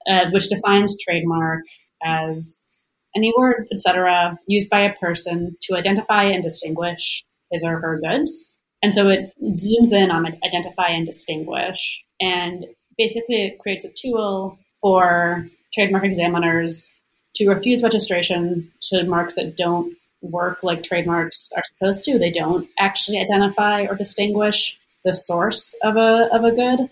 uh, 0.08 0.26
which 0.32 0.50
defines 0.50 0.98
trademark 1.04 1.62
as 2.04 2.68
any 3.16 3.34
word, 3.38 3.68
etc., 3.72 4.38
used 4.48 4.70
by 4.70 4.82
a 4.82 4.94
person 4.96 5.56
to 5.64 5.76
identify 5.76 6.24
and 6.24 6.44
distinguish 6.44 7.24
his 7.52 7.64
or 7.64 7.80
her 7.80 8.00
goods. 8.00 8.52
And 8.82 8.94
so 8.94 9.10
it 9.10 9.34
zooms 9.42 9.92
in 9.92 10.12
on 10.12 10.26
identify 10.46 10.90
and 10.90 11.06
distinguish, 11.06 12.04
and 12.22 12.66
basically 12.98 13.44
it 13.46 13.60
creates 13.60 13.86
a 13.86 13.94
tool 13.94 14.58
for 14.82 15.46
trademark 15.74 16.06
examiners 16.06 16.96
to 17.36 17.50
refuse 17.50 17.84
registration 17.84 18.70
to 18.90 19.04
marks 19.04 19.36
that 19.36 19.58
don't 19.58 19.94
work 20.22 20.64
like 20.64 20.84
trademarks 20.84 21.50
are 21.56 21.64
supposed 21.66 22.04
to. 22.06 22.20
They 22.20 22.32
don't 22.32 22.68
actually 22.78 23.20
identify 23.20 23.86
or 23.86 23.96
distinguish 23.96 24.78
the 25.04 25.14
source 25.14 25.76
of 25.84 25.98
a, 25.98 26.30
of 26.34 26.44
a 26.44 26.52
good. 26.52 26.90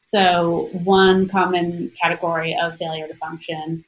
So, 0.00 0.68
one 0.84 1.28
common 1.28 1.90
category 2.00 2.56
of 2.60 2.76
failure 2.76 3.08
to 3.08 3.14
function 3.14 3.84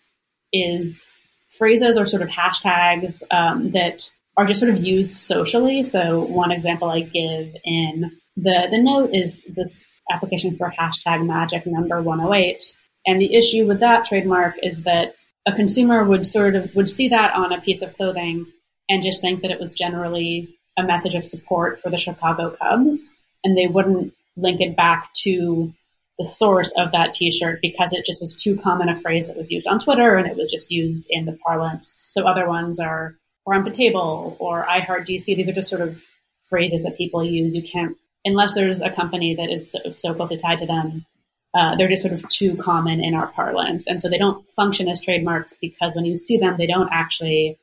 is 0.52 1.06
phrases 1.50 1.96
or 1.96 2.06
sort 2.06 2.22
of 2.22 2.28
hashtags 2.28 3.22
um, 3.30 3.70
that 3.70 4.10
are 4.36 4.44
just 4.44 4.60
sort 4.60 4.72
of 4.72 4.84
used 4.84 5.16
socially. 5.16 5.84
So, 5.84 6.24
one 6.24 6.50
example 6.50 6.90
I 6.90 7.02
give 7.02 7.54
in 7.64 8.10
the, 8.36 8.68
the 8.70 8.78
note 8.78 9.10
is 9.14 9.40
this 9.48 9.88
application 10.10 10.56
for 10.56 10.72
hashtag 10.76 11.26
magic 11.26 11.66
number 11.66 12.00
108. 12.00 12.62
And 13.06 13.20
the 13.20 13.34
issue 13.34 13.66
with 13.66 13.80
that 13.80 14.04
trademark 14.04 14.56
is 14.62 14.82
that 14.82 15.14
a 15.46 15.52
consumer 15.52 16.04
would 16.04 16.26
sort 16.26 16.54
of 16.54 16.74
would 16.74 16.88
see 16.88 17.08
that 17.08 17.34
on 17.34 17.52
a 17.52 17.60
piece 17.60 17.82
of 17.82 17.96
clothing 17.96 18.46
and 18.88 19.02
just 19.02 19.20
think 19.20 19.42
that 19.42 19.50
it 19.50 19.60
was 19.60 19.74
generally 19.74 20.48
a 20.76 20.82
message 20.82 21.14
of 21.14 21.26
support 21.26 21.80
for 21.80 21.90
the 21.90 21.96
Chicago 21.96 22.50
Cubs 22.50 23.14
and 23.44 23.56
they 23.56 23.66
wouldn't 23.66 24.12
link 24.36 24.60
it 24.60 24.76
back 24.76 25.12
to 25.22 25.72
the 26.18 26.26
source 26.26 26.72
of 26.76 26.92
that 26.92 27.12
t-shirt 27.12 27.60
because 27.62 27.92
it 27.92 28.04
just 28.04 28.20
was 28.20 28.34
too 28.34 28.56
common 28.56 28.88
a 28.88 28.94
phrase 28.94 29.28
that 29.28 29.36
was 29.36 29.50
used 29.50 29.66
on 29.68 29.78
Twitter 29.78 30.16
and 30.16 30.26
it 30.26 30.36
was 30.36 30.50
just 30.50 30.70
used 30.70 31.06
in 31.10 31.24
the 31.24 31.38
parlance. 31.46 32.06
So 32.08 32.26
other 32.26 32.48
ones 32.48 32.80
are 32.80 33.14
"Farm 33.44 33.64
to 33.64 33.70
Table 33.70 34.36
or 34.40 34.68
I 34.68 34.80
Heart 34.80 35.06
DC. 35.06 35.24
These 35.24 35.48
are 35.48 35.52
just 35.52 35.70
sort 35.70 35.82
of 35.82 36.04
phrases 36.44 36.82
that 36.82 36.96
people 36.96 37.24
use. 37.24 37.54
You 37.54 37.62
can't, 37.62 37.96
unless 38.24 38.54
there's 38.54 38.80
a 38.80 38.90
company 38.90 39.36
that 39.36 39.50
is 39.50 39.72
so, 39.72 39.90
so 39.90 40.14
closely 40.14 40.38
tied 40.38 40.58
to 40.58 40.66
them, 40.66 41.06
uh, 41.54 41.76
they're 41.76 41.88
just 41.88 42.02
sort 42.02 42.14
of 42.14 42.28
too 42.28 42.56
common 42.56 43.02
in 43.02 43.14
our 43.14 43.28
parlance. 43.28 43.86
And 43.86 44.00
so 44.00 44.08
they 44.08 44.18
don't 44.18 44.46
function 44.48 44.88
as 44.88 45.04
trademarks 45.04 45.56
because 45.60 45.94
when 45.94 46.04
you 46.04 46.18
see 46.18 46.36
them, 46.36 46.56
they 46.56 46.66
don't 46.66 46.90
actually 46.92 47.56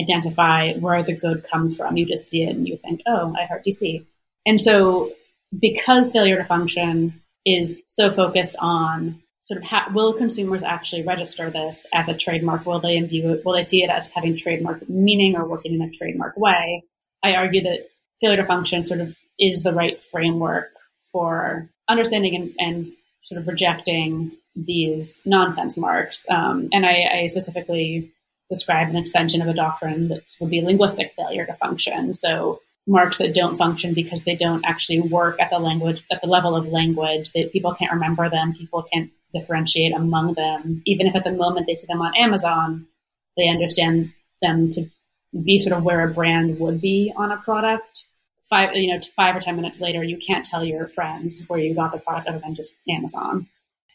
identify 0.00 0.74
where 0.74 1.02
the 1.02 1.14
good 1.14 1.44
comes 1.44 1.76
from. 1.76 1.96
You 1.96 2.06
just 2.06 2.28
see 2.28 2.42
it 2.42 2.54
and 2.54 2.68
you 2.68 2.76
think, 2.76 3.00
oh, 3.06 3.34
I 3.38 3.46
Heart 3.46 3.64
DC. 3.64 4.04
And 4.46 4.60
so, 4.60 5.12
because 5.58 6.12
failure 6.12 6.36
to 6.36 6.44
function 6.44 7.20
is 7.46 7.82
so 7.88 8.10
focused 8.10 8.56
on 8.58 9.22
sort 9.40 9.60
of 9.60 9.68
ha- 9.68 9.90
will 9.94 10.14
consumers 10.14 10.62
actually 10.62 11.02
register 11.02 11.50
this 11.50 11.86
as 11.92 12.08
a 12.08 12.14
trademark? 12.14 12.64
Will 12.64 12.80
they 12.80 12.98
view 13.00 13.34
it? 13.34 13.44
Will 13.44 13.52
they 13.52 13.62
see 13.62 13.84
it 13.84 13.90
as 13.90 14.12
having 14.12 14.36
trademark 14.36 14.88
meaning 14.88 15.36
or 15.36 15.46
working 15.46 15.74
in 15.74 15.82
a 15.82 15.90
trademark 15.90 16.36
way? 16.36 16.82
I 17.22 17.34
argue 17.34 17.62
that 17.62 17.88
failure 18.20 18.38
to 18.38 18.46
function 18.46 18.82
sort 18.82 19.00
of 19.00 19.14
is 19.38 19.62
the 19.62 19.72
right 19.72 20.00
framework 20.00 20.72
for 21.12 21.68
understanding 21.88 22.34
and, 22.34 22.54
and 22.58 22.92
sort 23.20 23.40
of 23.40 23.48
rejecting 23.48 24.32
these 24.56 25.22
nonsense 25.26 25.76
marks. 25.76 26.28
Um, 26.30 26.68
and 26.72 26.86
I, 26.86 27.22
I, 27.22 27.26
specifically 27.26 28.12
describe 28.50 28.88
an 28.88 28.96
extension 28.96 29.42
of 29.42 29.48
a 29.48 29.54
doctrine 29.54 30.08
that 30.08 30.22
would 30.40 30.50
be 30.50 30.60
linguistic 30.60 31.12
failure 31.12 31.44
to 31.46 31.54
function. 31.54 32.14
So 32.14 32.60
marks 32.86 33.18
that 33.18 33.34
don't 33.34 33.56
function 33.56 33.94
because 33.94 34.24
they 34.24 34.36
don't 34.36 34.64
actually 34.64 35.00
work 35.00 35.40
at 35.40 35.50
the 35.50 35.58
language 35.58 36.02
at 36.10 36.20
the 36.20 36.26
level 36.26 36.54
of 36.54 36.68
language 36.68 37.32
that 37.32 37.52
people 37.52 37.74
can't 37.74 37.92
remember 37.92 38.28
them, 38.28 38.54
people 38.54 38.82
can't 38.92 39.10
differentiate 39.32 39.94
among 39.94 40.34
them. 40.34 40.82
Even 40.86 41.06
if 41.06 41.16
at 41.16 41.24
the 41.24 41.32
moment 41.32 41.66
they 41.66 41.74
see 41.74 41.86
them 41.86 42.02
on 42.02 42.14
Amazon, 42.16 42.86
they 43.36 43.48
understand 43.48 44.12
them 44.42 44.70
to 44.70 44.88
be 45.44 45.60
sort 45.60 45.76
of 45.76 45.82
where 45.82 46.06
a 46.06 46.12
brand 46.12 46.58
would 46.60 46.80
be 46.80 47.12
on 47.16 47.32
a 47.32 47.36
product. 47.36 48.08
Five, 48.48 48.74
you 48.74 48.92
know, 48.92 49.00
five 49.16 49.34
or 49.34 49.40
ten 49.40 49.56
minutes 49.56 49.80
later, 49.80 50.04
you 50.04 50.18
can't 50.18 50.44
tell 50.44 50.64
your 50.64 50.86
friends 50.86 51.42
where 51.48 51.58
you 51.58 51.74
got 51.74 51.92
the 51.92 51.98
product 51.98 52.28
other 52.28 52.38
than 52.38 52.54
just 52.54 52.74
Amazon. 52.88 53.48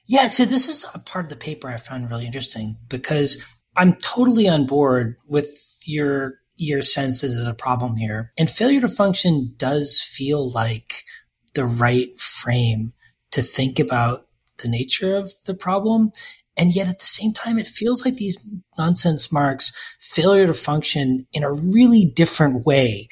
Yeah, 0.07 0.27
so 0.27 0.43
this 0.43 0.67
is 0.67 0.85
a 0.95 0.99
part 0.99 1.25
of 1.25 1.29
the 1.29 1.35
paper 1.35 1.69
I 1.69 1.77
found 1.77 2.09
really 2.09 2.25
interesting 2.25 2.77
because 2.89 3.45
I'm 3.77 3.93
totally 3.93 4.49
on 4.49 4.65
board 4.65 5.17
with 5.29 5.55
your 5.85 6.39
your 6.59 6.81
sense 6.81 7.21
that 7.21 7.29
there's 7.29 7.47
a 7.47 7.53
problem 7.53 7.95
here. 7.95 8.33
And 8.37 8.49
failure 8.49 8.81
to 8.81 8.89
function 8.89 9.53
does 9.57 10.01
feel 10.01 10.51
like 10.51 11.05
the 11.53 11.65
right 11.65 12.17
frame 12.19 12.93
to 13.31 13.41
think 13.41 13.79
about 13.79 14.27
the 14.61 14.67
nature 14.67 15.15
of 15.15 15.31
the 15.45 15.53
problem. 15.53 16.11
And 16.57 16.75
yet 16.75 16.89
at 16.89 16.99
the 16.99 17.05
same 17.05 17.33
time, 17.33 17.57
it 17.57 17.67
feels 17.67 18.03
like 18.03 18.15
these 18.15 18.37
nonsense 18.77 19.31
marks 19.31 19.71
failure 19.99 20.47
to 20.47 20.53
function 20.53 21.25
in 21.31 21.43
a 21.43 21.53
really 21.53 22.11
different 22.13 22.65
way 22.65 23.07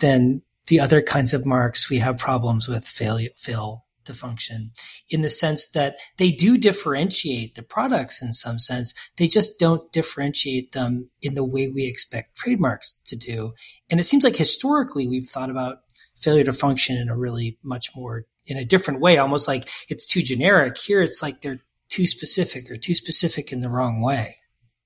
than 0.00 0.42
the 0.66 0.80
other 0.80 1.00
kinds 1.00 1.32
of 1.32 1.46
marks 1.46 1.88
we 1.88 1.98
have 1.98 2.18
problems 2.18 2.68
with 2.68 2.86
fail, 2.86 3.20
fail 3.36 3.86
to 4.08 4.14
function 4.14 4.72
in 5.08 5.22
the 5.22 5.30
sense 5.30 5.68
that 5.68 5.96
they 6.18 6.32
do 6.32 6.58
differentiate 6.58 7.54
the 7.54 7.62
products 7.62 8.20
in 8.20 8.32
some 8.32 8.58
sense. 8.58 8.92
They 9.16 9.28
just 9.28 9.58
don't 9.58 9.90
differentiate 9.92 10.72
them 10.72 11.08
in 11.22 11.34
the 11.34 11.44
way 11.44 11.68
we 11.68 11.86
expect 11.86 12.36
trademarks 12.36 12.96
to 13.06 13.16
do. 13.16 13.54
And 13.88 14.00
it 14.00 14.04
seems 14.04 14.24
like 14.24 14.36
historically 14.36 15.06
we've 15.06 15.28
thought 15.28 15.50
about 15.50 15.78
failure 16.16 16.44
to 16.44 16.52
function 16.52 16.96
in 16.96 17.08
a 17.08 17.16
really 17.16 17.58
much 17.62 17.94
more 17.94 18.26
in 18.46 18.56
a 18.56 18.64
different 18.64 19.00
way, 19.00 19.18
almost 19.18 19.46
like 19.46 19.68
it's 19.88 20.06
too 20.06 20.22
generic. 20.22 20.76
Here 20.76 21.02
it's 21.02 21.22
like 21.22 21.40
they're 21.40 21.60
too 21.88 22.06
specific 22.06 22.70
or 22.70 22.76
too 22.76 22.94
specific 22.94 23.52
in 23.52 23.60
the 23.60 23.68
wrong 23.68 24.00
way. 24.00 24.36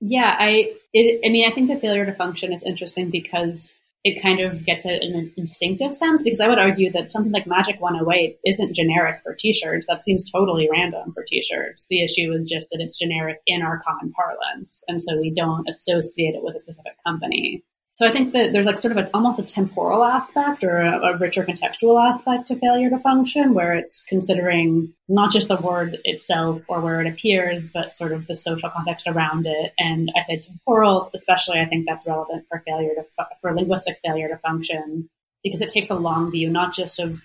Yeah, 0.01 0.37
I 0.39 0.75
it, 0.93 1.21
I 1.25 1.31
mean 1.31 1.49
I 1.49 1.55
think 1.55 1.69
the 1.69 1.79
failure 1.79 2.05
to 2.07 2.13
function 2.13 2.53
is 2.53 2.65
interesting 2.65 3.11
because 3.11 3.81
it 4.05 4.21
kind 4.21 4.41
of 4.41 4.65
gets 4.65 4.85
it 4.85 5.03
in 5.03 5.15
an 5.15 5.33
instinctive 5.37 5.95
sense 5.95 6.23
because 6.23 6.41
I 6.41 6.49
would 6.49 6.59
argue 6.59 6.91
that 6.93 7.13
something 7.13 7.33
like 7.33 7.47
Magic 7.47 7.81
108 7.81 8.39
isn't 8.45 8.75
generic 8.75 9.21
for 9.23 9.35
t-shirts. 9.35 9.87
That 9.87 10.03
seems 10.03 10.29
totally 10.31 10.69
random 10.71 11.13
for 11.13 11.23
t-shirts. 11.23 11.87
The 11.89 12.03
issue 12.03 12.33
is 12.33 12.51
just 12.51 12.71
that 12.71 12.81
it's 12.81 12.99
generic 12.99 13.39
in 13.47 13.63
our 13.63 13.81
common 13.87 14.13
parlance. 14.13 14.83
And 14.89 15.01
so 15.01 15.17
we 15.21 15.33
don't 15.33 15.69
associate 15.69 16.35
it 16.35 16.43
with 16.43 16.57
a 16.57 16.61
specific 16.61 16.95
company. 17.07 17.63
So 17.95 18.09
I 18.09 18.11
think 18.11 18.33
that 18.33 18.53
there's 18.53 18.65
like 18.65 18.79
sort 18.79 18.97
of 18.97 19.05
a, 19.05 19.11
almost 19.13 19.39
a 19.39 19.43
temporal 19.43 20.03
aspect 20.03 20.65
or 20.65 20.79
a, 20.79 20.99
a, 20.99 21.19
richer 21.19 21.45
contextual 21.45 22.03
aspect 22.03 22.47
to 22.47 22.57
failure 22.57 22.89
to 22.89 22.99
function, 22.99 23.53
where 23.53 23.75
it's 23.75 24.03
considering 24.05 24.95
not 25.09 25.31
just 25.31 25.49
the 25.49 25.57
word 25.57 25.99
itself 26.05 26.65
or 26.71 26.81
where 26.81 27.03
it 27.03 27.07
appears, 27.07 27.63
but 27.65 27.93
sort 27.93 28.13
of 28.13 28.27
the 28.27 28.35
social 28.35 28.71
context 28.71 29.07
around 29.07 29.47
it. 29.47 29.75
And 29.79 30.11
I 30.17 30.23
say 30.23 30.39
temporal, 30.39 31.11
especially, 31.13 31.61
I 31.61 31.67
think 31.67 31.85
that's 31.87 32.07
relevant 32.07 32.47
for 32.49 32.63
failure 32.67 32.95
to 32.95 33.03
fu- 33.03 33.37
for 33.43 33.55
linguistic 33.55 33.99
failure 34.03 34.29
to 34.29 34.39
function 34.39 35.11
because 35.45 35.61
it 35.61 35.69
takes 35.69 35.91
a 35.91 35.95
long 35.95 36.31
view, 36.31 36.49
not 36.49 36.75
just 36.75 36.99
of 36.99 37.23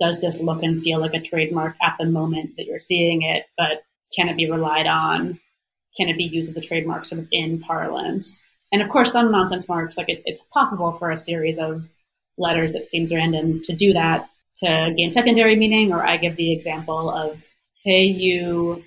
does 0.00 0.20
this 0.20 0.40
look 0.40 0.62
and 0.62 0.82
feel 0.82 1.00
like 1.00 1.14
a 1.14 1.20
trademark 1.20 1.74
at 1.82 1.96
the 1.98 2.04
moment 2.04 2.56
that 2.56 2.66
you're 2.66 2.78
seeing 2.78 3.22
it, 3.22 3.46
but 3.56 3.84
can 4.14 4.28
it 4.28 4.36
be 4.36 4.48
relied 4.48 4.86
on? 4.86 5.40
Can 5.96 6.08
it 6.08 6.16
be 6.16 6.24
used 6.24 6.50
as 6.50 6.56
a 6.56 6.60
trademark 6.60 7.04
sort 7.04 7.22
of 7.22 7.28
in 7.32 7.60
parlance? 7.60 8.50
And 8.74 8.82
of 8.82 8.88
course, 8.88 9.12
some 9.12 9.30
nonsense 9.30 9.68
marks, 9.68 9.96
like 9.96 10.08
it's, 10.08 10.24
it's 10.26 10.42
possible 10.52 10.90
for 10.98 11.12
a 11.12 11.16
series 11.16 11.60
of 11.60 11.88
letters 12.36 12.72
that 12.72 12.86
seems 12.86 13.14
random 13.14 13.62
to 13.62 13.72
do 13.72 13.92
that 13.92 14.28
to 14.56 14.92
gain 14.96 15.12
secondary 15.12 15.54
meaning, 15.54 15.92
or 15.92 16.04
I 16.04 16.16
give 16.16 16.34
the 16.34 16.52
example 16.52 17.08
of 17.08 17.40
K-U-W-T-K, 17.84 18.82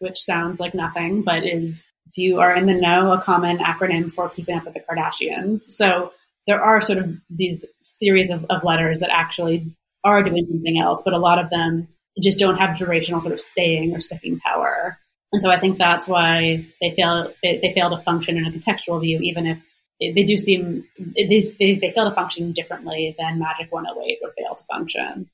which 0.00 0.18
sounds 0.20 0.60
like 0.60 0.74
nothing, 0.74 1.22
but 1.22 1.46
is, 1.46 1.86
if 2.08 2.18
you 2.18 2.40
are 2.40 2.54
in 2.54 2.66
the 2.66 2.74
know, 2.74 3.10
a 3.14 3.22
common 3.22 3.56
acronym 3.56 4.12
for 4.12 4.28
keeping 4.28 4.54
up 4.54 4.66
with 4.66 4.74
the 4.74 4.80
Kardashians. 4.80 5.56
So 5.56 6.12
there 6.46 6.60
are 6.62 6.82
sort 6.82 6.98
of 6.98 7.16
these 7.30 7.64
series 7.84 8.28
of, 8.28 8.44
of 8.50 8.64
letters 8.64 9.00
that 9.00 9.08
actually 9.10 9.74
are 10.04 10.22
doing 10.22 10.44
something 10.44 10.78
else, 10.78 11.00
but 11.06 11.14
a 11.14 11.18
lot 11.18 11.38
of 11.42 11.48
them 11.48 11.88
just 12.22 12.38
don't 12.38 12.58
have 12.58 12.76
durational 12.76 13.22
sort 13.22 13.32
of 13.32 13.40
staying 13.40 13.96
or 13.96 14.00
sticking 14.00 14.40
power. 14.40 14.98
And 15.32 15.40
so 15.40 15.50
I 15.50 15.60
think 15.60 15.78
that's 15.78 16.08
why 16.08 16.64
they 16.80 16.90
fail, 16.90 17.32
they, 17.42 17.58
they 17.58 17.72
fail 17.72 17.90
to 17.90 18.02
function 18.02 18.36
in 18.36 18.46
a 18.46 18.50
contextual 18.50 19.00
view, 19.00 19.18
even 19.22 19.46
if 19.46 19.62
they 20.00 20.24
do 20.24 20.38
seem, 20.38 20.84
they, 20.98 21.52
they, 21.58 21.74
they 21.74 21.92
fail 21.92 22.08
to 22.08 22.14
function 22.14 22.52
differently 22.52 23.14
than 23.18 23.38
Magic 23.38 23.70
108 23.70 24.18
would 24.22 24.32
fail 24.36 24.54
to 24.54 24.64
function. 24.64 25.30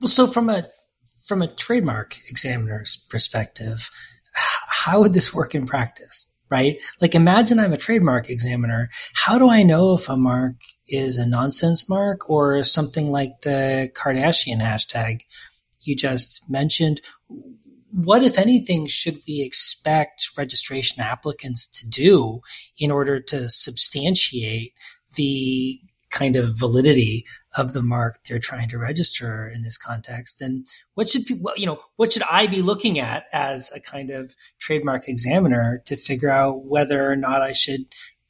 Well, 0.00 0.08
so 0.08 0.26
from 0.26 0.50
a, 0.50 0.68
from 1.26 1.42
a 1.42 1.48
trademark 1.48 2.18
examiner's 2.28 2.96
perspective, 3.08 3.90
how 4.34 5.00
would 5.00 5.14
this 5.14 5.34
work 5.34 5.54
in 5.54 5.66
practice? 5.66 6.30
Right? 6.50 6.76
Like 7.00 7.14
imagine 7.14 7.58
I'm 7.58 7.72
a 7.72 7.78
trademark 7.78 8.30
examiner. 8.30 8.90
How 9.14 9.38
do 9.38 9.48
I 9.48 9.62
know 9.64 9.94
if 9.94 10.08
a 10.08 10.16
mark 10.16 10.56
is 10.86 11.16
a 11.16 11.26
nonsense 11.26 11.88
mark 11.88 12.28
or 12.30 12.62
something 12.62 13.10
like 13.10 13.40
the 13.42 13.90
Kardashian 13.96 14.60
hashtag 14.60 15.22
you 15.82 15.96
just 15.96 16.48
mentioned? 16.48 17.00
What, 17.94 18.24
if 18.24 18.38
anything, 18.38 18.86
should 18.88 19.18
we 19.28 19.40
expect 19.40 20.30
registration 20.36 21.00
applicants 21.00 21.66
to 21.66 21.88
do 21.88 22.40
in 22.76 22.90
order 22.90 23.20
to 23.20 23.48
substantiate 23.48 24.72
the 25.14 25.80
kind 26.10 26.34
of 26.34 26.58
validity 26.58 27.24
of 27.56 27.72
the 27.72 27.82
mark 27.82 28.18
they're 28.24 28.40
trying 28.40 28.68
to 28.70 28.78
register 28.78 29.48
in 29.48 29.62
this 29.62 29.78
context? 29.78 30.40
And 30.40 30.66
what 30.94 31.08
should 31.08 31.24
people 31.24 31.52
you 31.56 31.66
know 31.66 31.80
what 31.96 32.12
should 32.12 32.22
i 32.30 32.46
be 32.46 32.62
looking 32.62 32.98
at 32.98 33.26
as 33.32 33.70
a 33.74 33.80
kind 33.80 34.10
of 34.10 34.34
trademark 34.58 35.08
examiner 35.08 35.82
to 35.86 35.96
figure 35.96 36.30
out 36.30 36.64
whether 36.64 37.10
or 37.10 37.16
not 37.16 37.42
i 37.42 37.52
should 37.52 37.82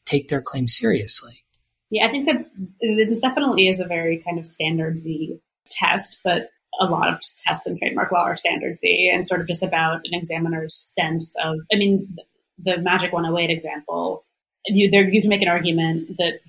take 0.04 0.28
their 0.28 0.42
claim 0.42 0.68
seriously? 0.68 1.44
Yeah 1.90 2.06
i 2.06 2.10
think 2.10 2.26
that 2.26 2.50
this 2.80 3.20
definitely 3.20 3.68
is 3.68 3.80
a 3.80 3.86
very 3.86 4.18
kind 4.18 4.38
of 4.38 4.44
standardsy 4.44 5.40
test 5.70 6.18
but 6.24 6.50
a 6.80 6.86
lot 6.86 7.08
of 7.08 7.20
tests 7.38 7.66
in 7.66 7.78
trademark 7.78 8.10
law 8.12 8.24
are 8.24 8.36
standard 8.36 8.78
C 8.78 9.10
and 9.12 9.26
sort 9.26 9.40
of 9.40 9.46
just 9.46 9.62
about 9.62 10.00
an 10.04 10.14
examiner's 10.14 10.74
sense 10.74 11.34
of, 11.42 11.60
I 11.72 11.76
mean, 11.76 12.16
the 12.58 12.78
Magic 12.78 13.12
108 13.12 13.50
example, 13.50 14.24
you, 14.66 14.90
there, 14.90 15.08
you 15.08 15.20
can 15.20 15.30
make 15.30 15.42
an 15.42 15.48
argument 15.48 16.16
that 16.18 16.40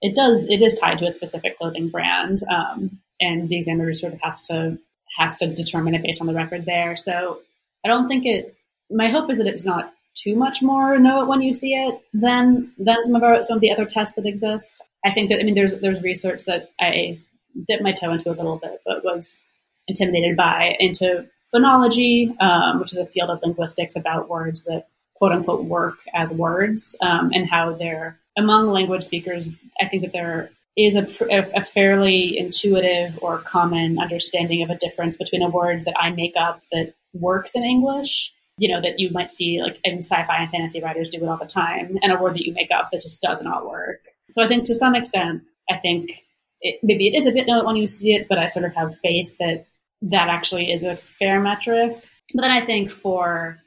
it 0.00 0.14
does, 0.14 0.48
it 0.48 0.60
is 0.62 0.78
tied 0.78 0.98
to 0.98 1.06
a 1.06 1.10
specific 1.10 1.58
clothing 1.58 1.88
brand. 1.88 2.42
Um, 2.50 3.00
and 3.20 3.48
the 3.48 3.56
examiner 3.56 3.92
sort 3.92 4.12
of 4.12 4.20
has 4.22 4.42
to, 4.42 4.78
has 5.18 5.36
to 5.36 5.46
determine 5.46 5.94
it 5.94 6.02
based 6.02 6.20
on 6.20 6.26
the 6.26 6.34
record 6.34 6.66
there. 6.66 6.96
So 6.96 7.40
I 7.84 7.88
don't 7.88 8.08
think 8.08 8.26
it, 8.26 8.54
my 8.90 9.08
hope 9.08 9.30
is 9.30 9.38
that 9.38 9.46
it's 9.46 9.64
not 9.64 9.92
too 10.14 10.36
much 10.36 10.62
more 10.62 10.98
know 10.98 11.22
it 11.22 11.28
when 11.28 11.42
you 11.42 11.54
see 11.54 11.74
it 11.74 12.00
than, 12.12 12.72
than 12.78 13.04
some 13.04 13.16
of 13.16 13.22
our, 13.22 13.42
some 13.42 13.56
of 13.56 13.60
the 13.60 13.72
other 13.72 13.86
tests 13.86 14.14
that 14.16 14.26
exist. 14.26 14.82
I 15.04 15.12
think 15.12 15.30
that, 15.30 15.40
I 15.40 15.42
mean, 15.42 15.54
there's, 15.54 15.76
there's 15.80 16.02
research 16.02 16.44
that 16.44 16.70
I 16.80 17.18
dipped 17.66 17.82
my 17.82 17.92
toe 17.92 18.12
into 18.12 18.30
a 18.30 18.34
little 18.34 18.56
bit, 18.56 18.80
but 18.84 19.04
was 19.04 19.42
intimidated 19.88 20.36
by 20.36 20.76
into 20.80 21.26
phonology, 21.54 22.38
um, 22.40 22.80
which 22.80 22.92
is 22.92 22.98
a 22.98 23.06
field 23.06 23.30
of 23.30 23.40
linguistics 23.42 23.96
about 23.96 24.28
words 24.28 24.64
that 24.64 24.86
quote 25.14 25.32
unquote 25.32 25.64
work 25.64 25.98
as 26.12 26.32
words 26.32 26.96
um, 27.00 27.30
and 27.32 27.48
how 27.48 27.72
they're 27.72 28.18
among 28.36 28.68
language 28.68 29.04
speakers. 29.04 29.50
I 29.80 29.86
think 29.86 30.02
that 30.02 30.12
there 30.12 30.50
is 30.76 30.96
a, 30.96 31.06
a, 31.30 31.64
fairly 31.64 32.36
intuitive 32.36 33.16
or 33.22 33.38
common 33.38 33.98
understanding 33.98 34.62
of 34.62 34.70
a 34.70 34.76
difference 34.76 35.16
between 35.16 35.42
a 35.42 35.48
word 35.48 35.84
that 35.84 35.94
I 35.98 36.10
make 36.10 36.34
up 36.36 36.62
that 36.72 36.94
works 37.12 37.54
in 37.54 37.62
English, 37.62 38.32
you 38.58 38.68
know, 38.68 38.80
that 38.80 38.98
you 38.98 39.10
might 39.10 39.30
see 39.30 39.62
like 39.62 39.78
in 39.84 39.98
sci-fi 39.98 40.36
and 40.36 40.50
fantasy 40.50 40.80
writers 40.80 41.10
do 41.10 41.18
it 41.18 41.28
all 41.28 41.36
the 41.36 41.46
time, 41.46 41.96
and 42.02 42.12
a 42.12 42.20
word 42.20 42.34
that 42.34 42.44
you 42.44 42.52
make 42.52 42.72
up 42.72 42.90
that 42.90 43.02
just 43.02 43.22
does 43.22 43.42
not 43.42 43.70
work. 43.70 44.00
So 44.30 44.42
I 44.42 44.48
think 44.48 44.64
to 44.64 44.74
some 44.74 44.96
extent, 44.96 45.42
I 45.70 45.76
think 45.76 46.24
it, 46.60 46.80
maybe 46.82 47.06
it 47.06 47.16
is 47.16 47.26
a 47.26 47.32
bit 47.32 47.46
known 47.46 47.64
when 47.64 47.76
you 47.76 47.86
see 47.86 48.14
it, 48.14 48.26
but 48.28 48.38
I 48.38 48.46
sort 48.46 48.64
of 48.64 48.74
have 48.74 48.98
faith 48.98 49.38
that 49.38 49.66
that 50.02 50.28
actually 50.28 50.72
is 50.72 50.82
a 50.82 50.96
fair 50.96 51.40
metric. 51.40 51.96
But 52.34 52.42
then 52.42 52.50
I 52.50 52.64
think 52.64 52.90
for 52.90 53.58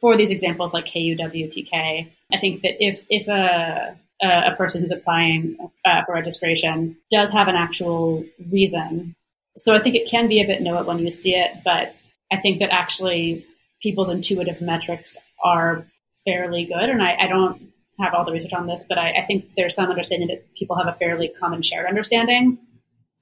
for 0.00 0.16
these 0.16 0.30
examples 0.30 0.74
like 0.74 0.86
KUWTK, 0.86 2.10
I 2.32 2.38
think 2.38 2.62
that 2.62 2.82
if 2.84 3.04
if 3.08 3.28
a 3.28 3.96
a 4.22 4.54
person 4.56 4.80
who's 4.80 4.90
applying 4.90 5.58
uh, 5.84 6.02
for 6.04 6.14
registration 6.14 6.96
does 7.10 7.30
have 7.32 7.48
an 7.48 7.56
actual 7.56 8.24
reason, 8.50 9.14
so 9.56 9.74
I 9.74 9.78
think 9.80 9.94
it 9.94 10.08
can 10.08 10.28
be 10.28 10.40
a 10.40 10.46
bit 10.46 10.62
know 10.62 10.78
it 10.78 10.86
when 10.86 10.98
you 10.98 11.10
see 11.10 11.34
it, 11.34 11.50
but 11.64 11.94
I 12.32 12.38
think 12.38 12.58
that 12.58 12.70
actually 12.72 13.44
people's 13.82 14.08
intuitive 14.08 14.60
metrics 14.60 15.16
are 15.44 15.84
fairly 16.24 16.64
good. 16.64 16.88
And 16.88 17.02
I, 17.02 17.16
I 17.20 17.26
don't 17.28 17.72
have 18.00 18.14
all 18.14 18.24
the 18.24 18.32
research 18.32 18.52
on 18.52 18.66
this, 18.66 18.84
but 18.88 18.98
I, 18.98 19.12
I, 19.12 19.24
think 19.24 19.54
there's 19.56 19.74
some 19.74 19.88
understanding 19.88 20.28
that 20.28 20.54
people 20.54 20.76
have 20.76 20.86
a 20.86 20.98
fairly 20.98 21.28
common 21.28 21.62
shared 21.62 21.86
understanding 21.86 22.58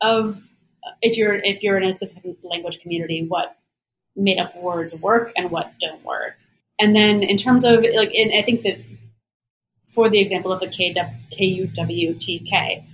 of 0.00 0.42
if 1.02 1.16
you're 1.16 1.34
if 1.34 1.62
you're 1.62 1.76
in 1.76 1.84
a 1.84 1.92
specific 1.92 2.36
language 2.42 2.80
community, 2.80 3.24
what 3.26 3.56
made 4.16 4.38
up 4.38 4.56
words 4.56 4.94
work 4.96 5.32
and 5.36 5.50
what 5.50 5.72
don't 5.80 6.04
work. 6.04 6.36
And 6.78 6.94
then 6.94 7.22
in 7.22 7.36
terms 7.36 7.64
of 7.64 7.84
like, 7.94 8.12
I 8.14 8.42
think 8.42 8.62
that 8.62 8.78
for 9.86 10.08
the 10.08 10.20
example 10.20 10.52
of 10.52 10.60
the 10.60 10.66
KUWTK, 10.66 12.84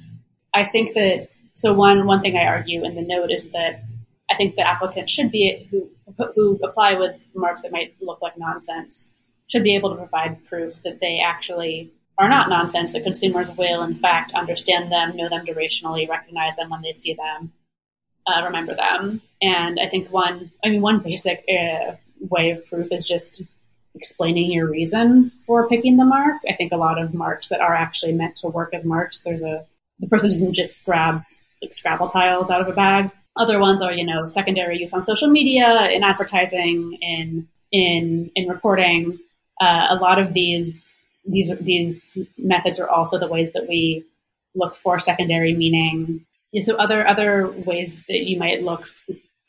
I 0.54 0.64
think 0.64 0.94
that 0.94 1.28
so 1.54 1.72
one 1.72 2.06
one 2.06 2.20
thing 2.20 2.36
I 2.36 2.46
argue 2.46 2.84
in 2.84 2.94
the 2.94 3.02
note 3.02 3.30
is 3.30 3.50
that 3.50 3.82
I 4.30 4.36
think 4.36 4.54
the 4.54 4.66
applicant 4.66 5.10
should 5.10 5.30
be 5.30 5.66
who 5.70 5.88
who 6.34 6.58
apply 6.62 6.94
with 6.94 7.24
marks 7.34 7.62
that 7.62 7.72
might 7.72 7.94
look 8.00 8.20
like 8.20 8.38
nonsense 8.38 9.14
should 9.48 9.64
be 9.64 9.74
able 9.74 9.90
to 9.90 9.96
provide 9.96 10.44
proof 10.44 10.80
that 10.84 11.00
they 11.00 11.20
actually 11.20 11.90
are 12.18 12.28
not 12.28 12.48
nonsense. 12.48 12.92
That 12.92 13.02
consumers 13.02 13.50
will 13.56 13.82
in 13.82 13.94
fact 13.94 14.32
understand 14.34 14.92
them, 14.92 15.16
know 15.16 15.28
them 15.28 15.46
durationally, 15.46 16.08
recognize 16.08 16.56
them 16.56 16.70
when 16.70 16.82
they 16.82 16.92
see 16.92 17.14
them, 17.14 17.52
uh, 18.26 18.44
remember 18.44 18.74
them. 18.74 19.20
And 19.42 19.78
I 19.80 19.88
think 19.88 20.12
one, 20.12 20.50
I 20.64 20.68
mean, 20.68 20.82
one 20.82 21.00
basic 21.00 21.44
uh, 21.48 21.92
way 22.20 22.50
of 22.50 22.66
proof 22.66 22.92
is 22.92 23.06
just 23.06 23.42
explaining 23.94 24.50
your 24.50 24.70
reason 24.70 25.30
for 25.46 25.68
picking 25.68 25.96
the 25.96 26.04
mark. 26.04 26.36
I 26.48 26.54
think 26.54 26.72
a 26.72 26.76
lot 26.76 27.00
of 27.00 27.14
marks 27.14 27.48
that 27.48 27.60
are 27.60 27.74
actually 27.74 28.12
meant 28.12 28.36
to 28.36 28.48
work 28.48 28.72
as 28.74 28.84
marks, 28.84 29.22
there's 29.22 29.42
a 29.42 29.66
the 29.98 30.06
person 30.06 30.30
didn't 30.30 30.54
just 30.54 30.82
grab 30.84 31.22
like 31.62 31.74
Scrabble 31.74 32.08
tiles 32.08 32.50
out 32.50 32.60
of 32.60 32.68
a 32.68 32.72
bag. 32.72 33.10
Other 33.36 33.58
ones 33.58 33.82
are, 33.82 33.92
you 33.92 34.04
know, 34.04 34.28
secondary 34.28 34.78
use 34.78 34.92
on 34.92 35.02
social 35.02 35.28
media, 35.28 35.88
in 35.90 36.02
advertising, 36.02 36.98
in 37.00 37.48
in 37.70 38.30
in 38.34 38.48
reporting. 38.48 39.18
Uh, 39.60 39.88
a 39.90 39.96
lot 39.96 40.18
of 40.18 40.32
these 40.32 40.96
these 41.26 41.56
these 41.58 42.18
methods 42.38 42.80
are 42.80 42.88
also 42.88 43.18
the 43.18 43.26
ways 43.26 43.52
that 43.52 43.68
we 43.68 44.04
look 44.54 44.74
for 44.76 44.98
secondary 44.98 45.54
meaning. 45.54 46.24
Yeah, 46.52 46.62
so 46.64 46.76
other 46.76 47.06
other 47.06 47.48
ways 47.48 47.96
that 48.08 48.20
you 48.28 48.38
might 48.38 48.62
look 48.62 48.90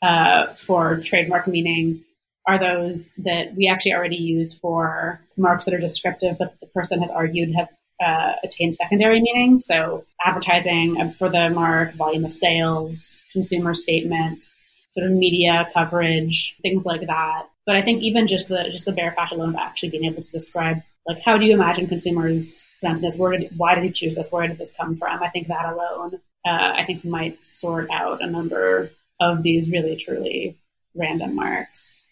uh, 0.02 0.46
for 0.54 1.00
trademark 1.00 1.46
meaning 1.46 2.04
are 2.46 2.58
those 2.58 3.12
that 3.18 3.54
we 3.56 3.68
actually 3.68 3.94
already 3.94 4.16
use 4.16 4.58
for 4.58 5.20
marks 5.36 5.64
that 5.64 5.74
are 5.74 5.78
descriptive, 5.78 6.38
but 6.38 6.58
the 6.60 6.66
person 6.68 7.00
has 7.00 7.10
argued 7.10 7.54
have 7.54 7.68
uh, 8.04 8.32
attain 8.42 8.74
secondary 8.74 9.20
meaning. 9.20 9.60
So 9.60 10.04
advertising 10.24 11.12
for 11.12 11.28
the 11.28 11.50
mark, 11.50 11.94
volume 11.94 12.24
of 12.24 12.32
sales, 12.32 13.22
consumer 13.32 13.74
statements, 13.74 14.86
sort 14.92 15.06
of 15.06 15.12
media 15.12 15.68
coverage, 15.72 16.56
things 16.62 16.84
like 16.84 17.06
that. 17.06 17.46
But 17.64 17.76
I 17.76 17.82
think 17.82 18.02
even 18.02 18.26
just 18.26 18.48
the 18.48 18.64
just 18.70 18.84
the 18.84 18.92
bare 18.92 19.12
fact 19.12 19.32
alone 19.32 19.50
of 19.50 19.56
actually 19.56 19.90
being 19.90 20.04
able 20.04 20.22
to 20.22 20.30
describe 20.32 20.82
like 21.06 21.20
how 21.20 21.36
do 21.38 21.46
you 21.46 21.52
imagine 21.52 21.86
consumers 21.86 22.66
presenting 22.80 23.02
this? 23.02 23.16
Did 23.16 23.50
why 23.56 23.74
did 23.74 23.84
you 23.84 23.90
choose 23.90 24.16
this? 24.16 24.30
Where 24.30 24.46
did 24.46 24.58
this 24.58 24.72
come 24.72 24.94
from? 24.94 25.22
I 25.22 25.28
think 25.28 25.48
that 25.48 25.72
alone, 25.72 26.20
uh, 26.44 26.72
I 26.76 26.84
think 26.84 27.04
might 27.04 27.44
sort 27.44 27.88
out 27.90 28.22
a 28.22 28.26
number 28.26 28.90
of 29.20 29.42
these 29.42 29.70
really 29.70 29.96
truly 29.96 30.58
random 30.94 31.34
marks. 31.34 32.02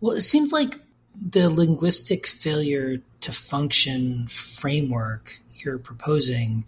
Well, 0.00 0.16
it 0.16 0.22
seems 0.22 0.52
like 0.52 0.76
the 1.14 1.50
linguistic 1.50 2.26
failure 2.26 3.02
to 3.20 3.32
function 3.32 4.26
framework 4.28 5.40
you're 5.64 5.78
proposing 5.78 6.64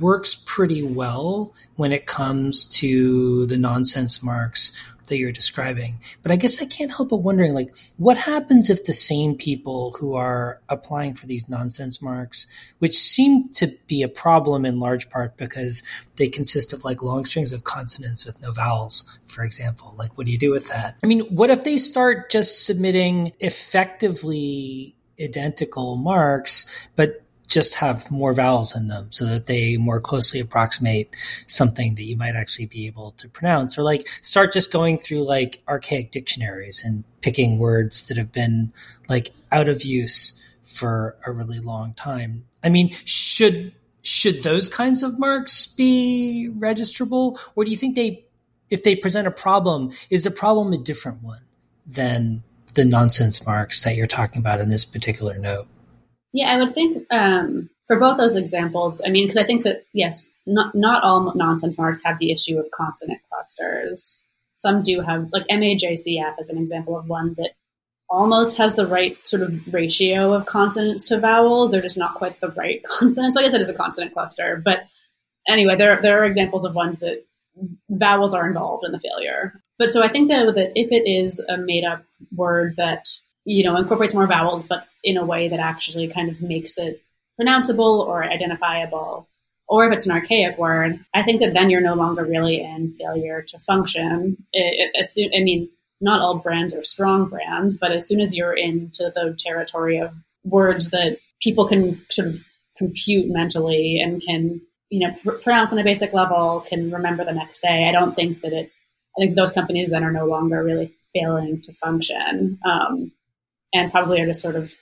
works 0.00 0.34
pretty 0.34 0.82
well 0.82 1.52
when 1.76 1.92
it 1.92 2.06
comes 2.06 2.66
to 2.66 3.46
the 3.46 3.58
nonsense 3.58 4.22
marks 4.22 4.72
that 5.06 5.18
you're 5.18 5.32
describing. 5.32 6.00
But 6.22 6.32
I 6.32 6.36
guess 6.36 6.62
I 6.62 6.66
can't 6.66 6.90
help 6.90 7.10
but 7.10 7.18
wondering, 7.18 7.54
like, 7.54 7.74
what 7.96 8.16
happens 8.16 8.70
if 8.70 8.84
the 8.84 8.92
same 8.92 9.36
people 9.36 9.92
who 9.98 10.14
are 10.14 10.60
applying 10.68 11.14
for 11.14 11.26
these 11.26 11.48
nonsense 11.48 12.00
marks, 12.00 12.46
which 12.78 12.96
seem 12.96 13.48
to 13.54 13.74
be 13.86 14.02
a 14.02 14.08
problem 14.08 14.64
in 14.64 14.80
large 14.80 15.10
part 15.10 15.36
because 15.36 15.82
they 16.16 16.28
consist 16.28 16.72
of 16.72 16.84
like 16.84 17.02
long 17.02 17.24
strings 17.24 17.52
of 17.52 17.64
consonants 17.64 18.24
with 18.24 18.40
no 18.40 18.52
vowels, 18.52 19.18
for 19.26 19.42
example, 19.44 19.94
like, 19.98 20.16
what 20.16 20.26
do 20.26 20.32
you 20.32 20.38
do 20.38 20.50
with 20.50 20.68
that? 20.68 20.96
I 21.02 21.06
mean, 21.06 21.20
what 21.22 21.50
if 21.50 21.64
they 21.64 21.76
start 21.76 22.30
just 22.30 22.66
submitting 22.66 23.32
effectively 23.40 24.94
identical 25.20 25.96
marks, 25.96 26.88
but 26.96 27.23
just 27.46 27.74
have 27.74 28.10
more 28.10 28.32
vowels 28.32 28.74
in 28.74 28.88
them 28.88 29.06
so 29.10 29.26
that 29.26 29.46
they 29.46 29.76
more 29.76 30.00
closely 30.00 30.40
approximate 30.40 31.14
something 31.46 31.94
that 31.94 32.04
you 32.04 32.16
might 32.16 32.34
actually 32.34 32.66
be 32.66 32.86
able 32.86 33.12
to 33.12 33.28
pronounce. 33.28 33.78
Or 33.78 33.82
like 33.82 34.08
start 34.22 34.52
just 34.52 34.72
going 34.72 34.98
through 34.98 35.26
like 35.26 35.62
archaic 35.68 36.10
dictionaries 36.10 36.82
and 36.84 37.04
picking 37.20 37.58
words 37.58 38.08
that 38.08 38.16
have 38.16 38.32
been 38.32 38.72
like 39.08 39.30
out 39.52 39.68
of 39.68 39.84
use 39.84 40.40
for 40.62 41.16
a 41.26 41.32
really 41.32 41.60
long 41.60 41.94
time. 41.94 42.44
I 42.62 42.70
mean 42.70 42.92
should 43.04 43.74
should 44.02 44.42
those 44.42 44.68
kinds 44.68 45.02
of 45.02 45.18
marks 45.18 45.66
be 45.66 46.50
registrable? 46.58 47.38
Or 47.54 47.64
do 47.64 47.70
you 47.70 47.76
think 47.76 47.94
they 47.94 48.24
if 48.70 48.82
they 48.82 48.96
present 48.96 49.26
a 49.26 49.30
problem 49.30 49.92
is 50.10 50.24
the 50.24 50.30
problem 50.30 50.72
a 50.72 50.78
different 50.78 51.22
one 51.22 51.42
than 51.86 52.42
the 52.74 52.84
nonsense 52.84 53.46
marks 53.46 53.84
that 53.84 53.94
you're 53.94 54.06
talking 54.06 54.40
about 54.40 54.60
in 54.60 54.68
this 54.68 54.84
particular 54.84 55.38
note 55.38 55.68
yeah, 56.34 56.52
I 56.52 56.58
would 56.58 56.74
think 56.74 57.06
um, 57.12 57.70
for 57.86 57.96
both 57.96 58.18
those 58.18 58.34
examples, 58.34 59.00
I 59.06 59.10
mean, 59.10 59.24
because 59.24 59.36
I 59.36 59.44
think 59.44 59.62
that, 59.62 59.86
yes, 59.92 60.32
not, 60.46 60.74
not 60.74 61.04
all 61.04 61.32
nonsense 61.36 61.78
marks 61.78 62.02
have 62.04 62.18
the 62.18 62.32
issue 62.32 62.58
of 62.58 62.70
consonant 62.72 63.20
clusters. 63.30 64.24
Some 64.54 64.82
do 64.82 65.00
have, 65.00 65.30
like 65.32 65.46
MAJCF 65.46 66.34
is 66.40 66.50
an 66.50 66.58
example 66.58 66.98
of 66.98 67.08
one 67.08 67.34
that 67.34 67.50
almost 68.10 68.58
has 68.58 68.74
the 68.74 68.86
right 68.86 69.16
sort 69.24 69.42
of 69.42 69.72
ratio 69.72 70.32
of 70.32 70.46
consonants 70.46 71.06
to 71.08 71.20
vowels. 71.20 71.70
They're 71.70 71.80
just 71.80 71.96
not 71.96 72.14
quite 72.14 72.40
the 72.40 72.50
right 72.50 72.82
consonants. 72.98 73.36
So 73.36 73.40
I 73.40 73.44
guess 73.44 73.54
it 73.54 73.60
is 73.60 73.68
a 73.68 73.74
consonant 73.74 74.12
cluster. 74.12 74.60
But 74.62 74.86
anyway, 75.46 75.76
there, 75.76 76.02
there 76.02 76.20
are 76.20 76.24
examples 76.24 76.64
of 76.64 76.74
ones 76.74 76.98
that 76.98 77.24
vowels 77.88 78.34
are 78.34 78.48
involved 78.48 78.84
in 78.84 78.90
the 78.90 78.98
failure. 78.98 79.62
But 79.78 79.90
so 79.90 80.02
I 80.02 80.08
think 80.08 80.30
that, 80.30 80.52
that 80.56 80.72
if 80.74 80.90
it 80.90 81.08
is 81.08 81.38
a 81.48 81.58
made 81.58 81.84
up 81.84 82.02
word 82.34 82.74
that 82.76 83.06
you 83.44 83.64
know, 83.64 83.76
incorporates 83.76 84.14
more 84.14 84.26
vowels, 84.26 84.62
but 84.62 84.86
in 85.02 85.16
a 85.16 85.24
way 85.24 85.48
that 85.48 85.60
actually 85.60 86.08
kind 86.08 86.30
of 86.30 86.42
makes 86.42 86.78
it 86.78 87.02
pronounceable 87.40 88.06
or 88.06 88.24
identifiable. 88.24 89.28
Or 89.66 89.86
if 89.86 89.96
it's 89.96 90.06
an 90.06 90.12
archaic 90.12 90.58
word, 90.58 91.00
I 91.14 91.22
think 91.22 91.40
that 91.40 91.54
then 91.54 91.70
you're 91.70 91.80
no 91.80 91.94
longer 91.94 92.24
really 92.24 92.60
in 92.60 92.94
failure 92.98 93.42
to 93.48 93.58
function. 93.58 94.36
It, 94.52 94.90
it, 94.94 95.06
soon, 95.06 95.30
I 95.34 95.42
mean, 95.42 95.68
not 96.00 96.20
all 96.20 96.38
brands 96.38 96.74
are 96.74 96.82
strong 96.82 97.28
brands, 97.28 97.76
but 97.76 97.92
as 97.92 98.06
soon 98.06 98.20
as 98.20 98.36
you're 98.36 98.52
into 98.52 99.10
the 99.14 99.36
territory 99.38 99.98
of 99.98 100.14
words 100.44 100.90
that 100.90 101.18
people 101.42 101.66
can 101.66 102.00
sort 102.10 102.28
of 102.28 102.44
compute 102.76 103.30
mentally 103.30 104.00
and 104.00 104.22
can, 104.22 104.60
you 104.90 105.00
know, 105.00 105.14
pr- 105.22 105.38
pronounce 105.42 105.72
on 105.72 105.78
a 105.78 105.84
basic 105.84 106.12
level, 106.12 106.64
can 106.68 106.90
remember 106.90 107.24
the 107.24 107.32
next 107.32 107.60
day, 107.60 107.88
I 107.88 107.92
don't 107.92 108.14
think 108.14 108.42
that 108.42 108.52
it, 108.52 108.70
I 109.16 109.20
think 109.20 109.34
those 109.34 109.52
companies 109.52 109.88
then 109.88 110.04
are 110.04 110.12
no 110.12 110.26
longer 110.26 110.62
really 110.62 110.92
failing 111.14 111.62
to 111.62 111.72
function. 111.72 112.58
Um, 112.66 113.12
and 113.74 113.90
probably 113.90 114.20
are 114.20 114.26
just 114.26 114.40
sort 114.40 114.56
of 114.56 114.72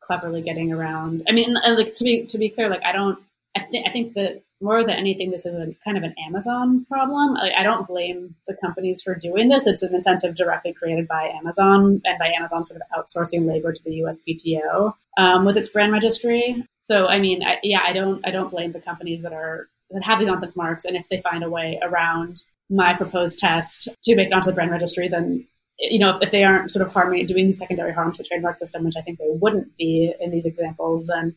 cleverly 0.00 0.42
getting 0.42 0.72
around. 0.72 1.22
I 1.28 1.32
mean, 1.32 1.54
like 1.54 1.94
to 1.94 2.04
be 2.04 2.26
to 2.26 2.38
be 2.38 2.50
clear, 2.50 2.68
like 2.68 2.84
I 2.84 2.92
don't. 2.92 3.18
I 3.56 3.60
think 3.60 3.86
I 3.86 3.92
think 3.92 4.14
that 4.14 4.42
more 4.62 4.84
than 4.84 4.96
anything, 4.96 5.30
this 5.30 5.44
is 5.44 5.54
a 5.54 5.74
kind 5.84 5.96
of 5.96 6.04
an 6.04 6.14
Amazon 6.26 6.84
problem. 6.86 7.36
I, 7.36 7.52
I 7.58 7.62
don't 7.62 7.86
blame 7.86 8.36
the 8.46 8.56
companies 8.62 9.02
for 9.02 9.14
doing 9.14 9.48
this. 9.48 9.66
It's 9.66 9.82
an 9.82 9.94
incentive 9.94 10.36
directly 10.36 10.72
created 10.72 11.08
by 11.08 11.24
Amazon 11.28 12.00
and 12.04 12.18
by 12.18 12.28
Amazon 12.28 12.62
sort 12.62 12.80
of 12.80 12.86
outsourcing 12.96 13.46
labor 13.46 13.72
to 13.72 13.84
the 13.84 14.00
USPTO 14.00 14.94
um, 15.18 15.44
with 15.44 15.56
its 15.56 15.68
brand 15.68 15.92
registry. 15.92 16.64
So, 16.80 17.08
I 17.08 17.18
mean, 17.18 17.42
I, 17.44 17.58
yeah, 17.62 17.82
I 17.84 17.92
don't 17.92 18.26
I 18.26 18.30
don't 18.30 18.50
blame 18.50 18.72
the 18.72 18.80
companies 18.80 19.22
that 19.22 19.32
are 19.32 19.68
that 19.90 20.04
have 20.04 20.18
these 20.18 20.28
nonsense 20.28 20.56
marks, 20.56 20.84
and 20.84 20.96
if 20.96 21.08
they 21.08 21.20
find 21.20 21.42
a 21.42 21.50
way 21.50 21.78
around 21.82 22.44
my 22.70 22.94
proposed 22.94 23.38
test 23.38 23.88
to 24.04 24.16
make 24.16 24.28
it 24.28 24.32
onto 24.32 24.46
the 24.46 24.54
brand 24.54 24.70
registry, 24.70 25.08
then 25.08 25.46
you 25.82 25.98
know, 25.98 26.16
if 26.22 26.30
they 26.30 26.44
aren't 26.44 26.70
sort 26.70 26.86
of 26.86 26.92
harming, 26.92 27.26
doing 27.26 27.52
secondary 27.52 27.92
harm 27.92 28.12
to 28.12 28.18
the 28.18 28.28
trademark 28.28 28.56
system, 28.56 28.84
which 28.84 28.96
I 28.96 29.02
think 29.02 29.18
they 29.18 29.26
wouldn't 29.28 29.76
be 29.76 30.14
in 30.20 30.30
these 30.30 30.44
examples, 30.44 31.06
then 31.06 31.34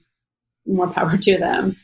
more 0.67 0.88
power 0.88 1.17
to 1.17 1.38
them. 1.38 1.75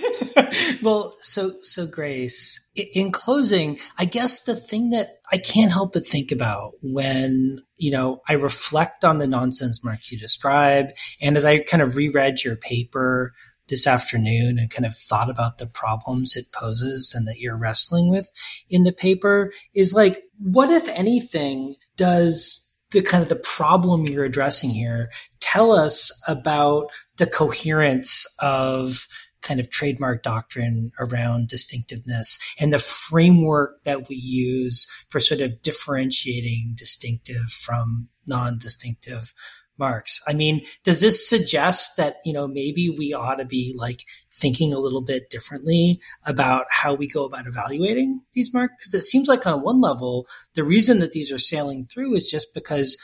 well, 0.82 1.14
so 1.20 1.54
so 1.60 1.86
Grace, 1.86 2.58
in 2.74 3.12
closing, 3.12 3.78
I 3.98 4.06
guess 4.06 4.42
the 4.42 4.56
thing 4.56 4.90
that 4.90 5.18
I 5.30 5.36
can't 5.36 5.70
help 5.70 5.92
but 5.92 6.06
think 6.06 6.32
about 6.32 6.72
when 6.82 7.58
you 7.76 7.90
know 7.90 8.22
I 8.26 8.34
reflect 8.34 9.04
on 9.04 9.18
the 9.18 9.26
nonsense 9.26 9.84
mark 9.84 10.10
you 10.10 10.18
describe, 10.18 10.86
and 11.20 11.36
as 11.36 11.44
I 11.44 11.58
kind 11.58 11.82
of 11.82 11.96
reread 11.96 12.42
your 12.42 12.56
paper 12.56 13.32
this 13.68 13.86
afternoon 13.86 14.58
and 14.58 14.70
kind 14.70 14.86
of 14.86 14.94
thought 14.94 15.30
about 15.30 15.58
the 15.58 15.66
problems 15.66 16.36
it 16.36 16.52
poses 16.52 17.14
and 17.14 17.28
that 17.28 17.38
you're 17.38 17.56
wrestling 17.56 18.10
with 18.10 18.28
in 18.68 18.84
the 18.84 18.92
paper, 18.92 19.52
is 19.74 19.92
like, 19.92 20.22
what 20.38 20.70
if 20.70 20.88
anything 20.88 21.76
does 21.96 22.68
the 22.92 23.02
kind 23.02 23.22
of 23.22 23.28
the 23.28 23.36
problem 23.36 24.06
you're 24.06 24.24
addressing 24.24 24.70
here 24.70 25.10
tell 25.40 25.72
us 25.72 26.10
about 26.28 26.90
the 27.16 27.26
coherence 27.26 28.26
of 28.40 29.06
kind 29.42 29.58
of 29.58 29.70
trademark 29.70 30.22
doctrine 30.22 30.92
around 31.00 31.48
distinctiveness 31.48 32.38
and 32.60 32.72
the 32.72 32.78
framework 32.78 33.82
that 33.84 34.08
we 34.08 34.16
use 34.16 34.86
for 35.08 35.20
sort 35.20 35.40
of 35.40 35.60
differentiating 35.62 36.74
distinctive 36.76 37.50
from 37.50 38.08
non-distinctive 38.26 39.34
marks. 39.78 40.20
I 40.26 40.32
mean, 40.32 40.62
does 40.84 41.00
this 41.00 41.28
suggest 41.28 41.96
that, 41.96 42.16
you 42.24 42.32
know, 42.32 42.46
maybe 42.46 42.90
we 42.90 43.12
ought 43.12 43.36
to 43.36 43.44
be 43.44 43.74
like 43.76 44.04
thinking 44.30 44.72
a 44.72 44.78
little 44.78 45.02
bit 45.02 45.30
differently 45.30 46.00
about 46.24 46.66
how 46.70 46.94
we 46.94 47.08
go 47.08 47.24
about 47.24 47.46
evaluating 47.46 48.20
these 48.32 48.52
marks? 48.52 48.74
Because 48.78 48.94
it 48.94 49.02
seems 49.02 49.28
like 49.28 49.46
on 49.46 49.62
one 49.62 49.80
level, 49.80 50.26
the 50.54 50.64
reason 50.64 50.98
that 51.00 51.12
these 51.12 51.32
are 51.32 51.38
sailing 51.38 51.84
through 51.84 52.14
is 52.14 52.30
just 52.30 52.54
because 52.54 52.96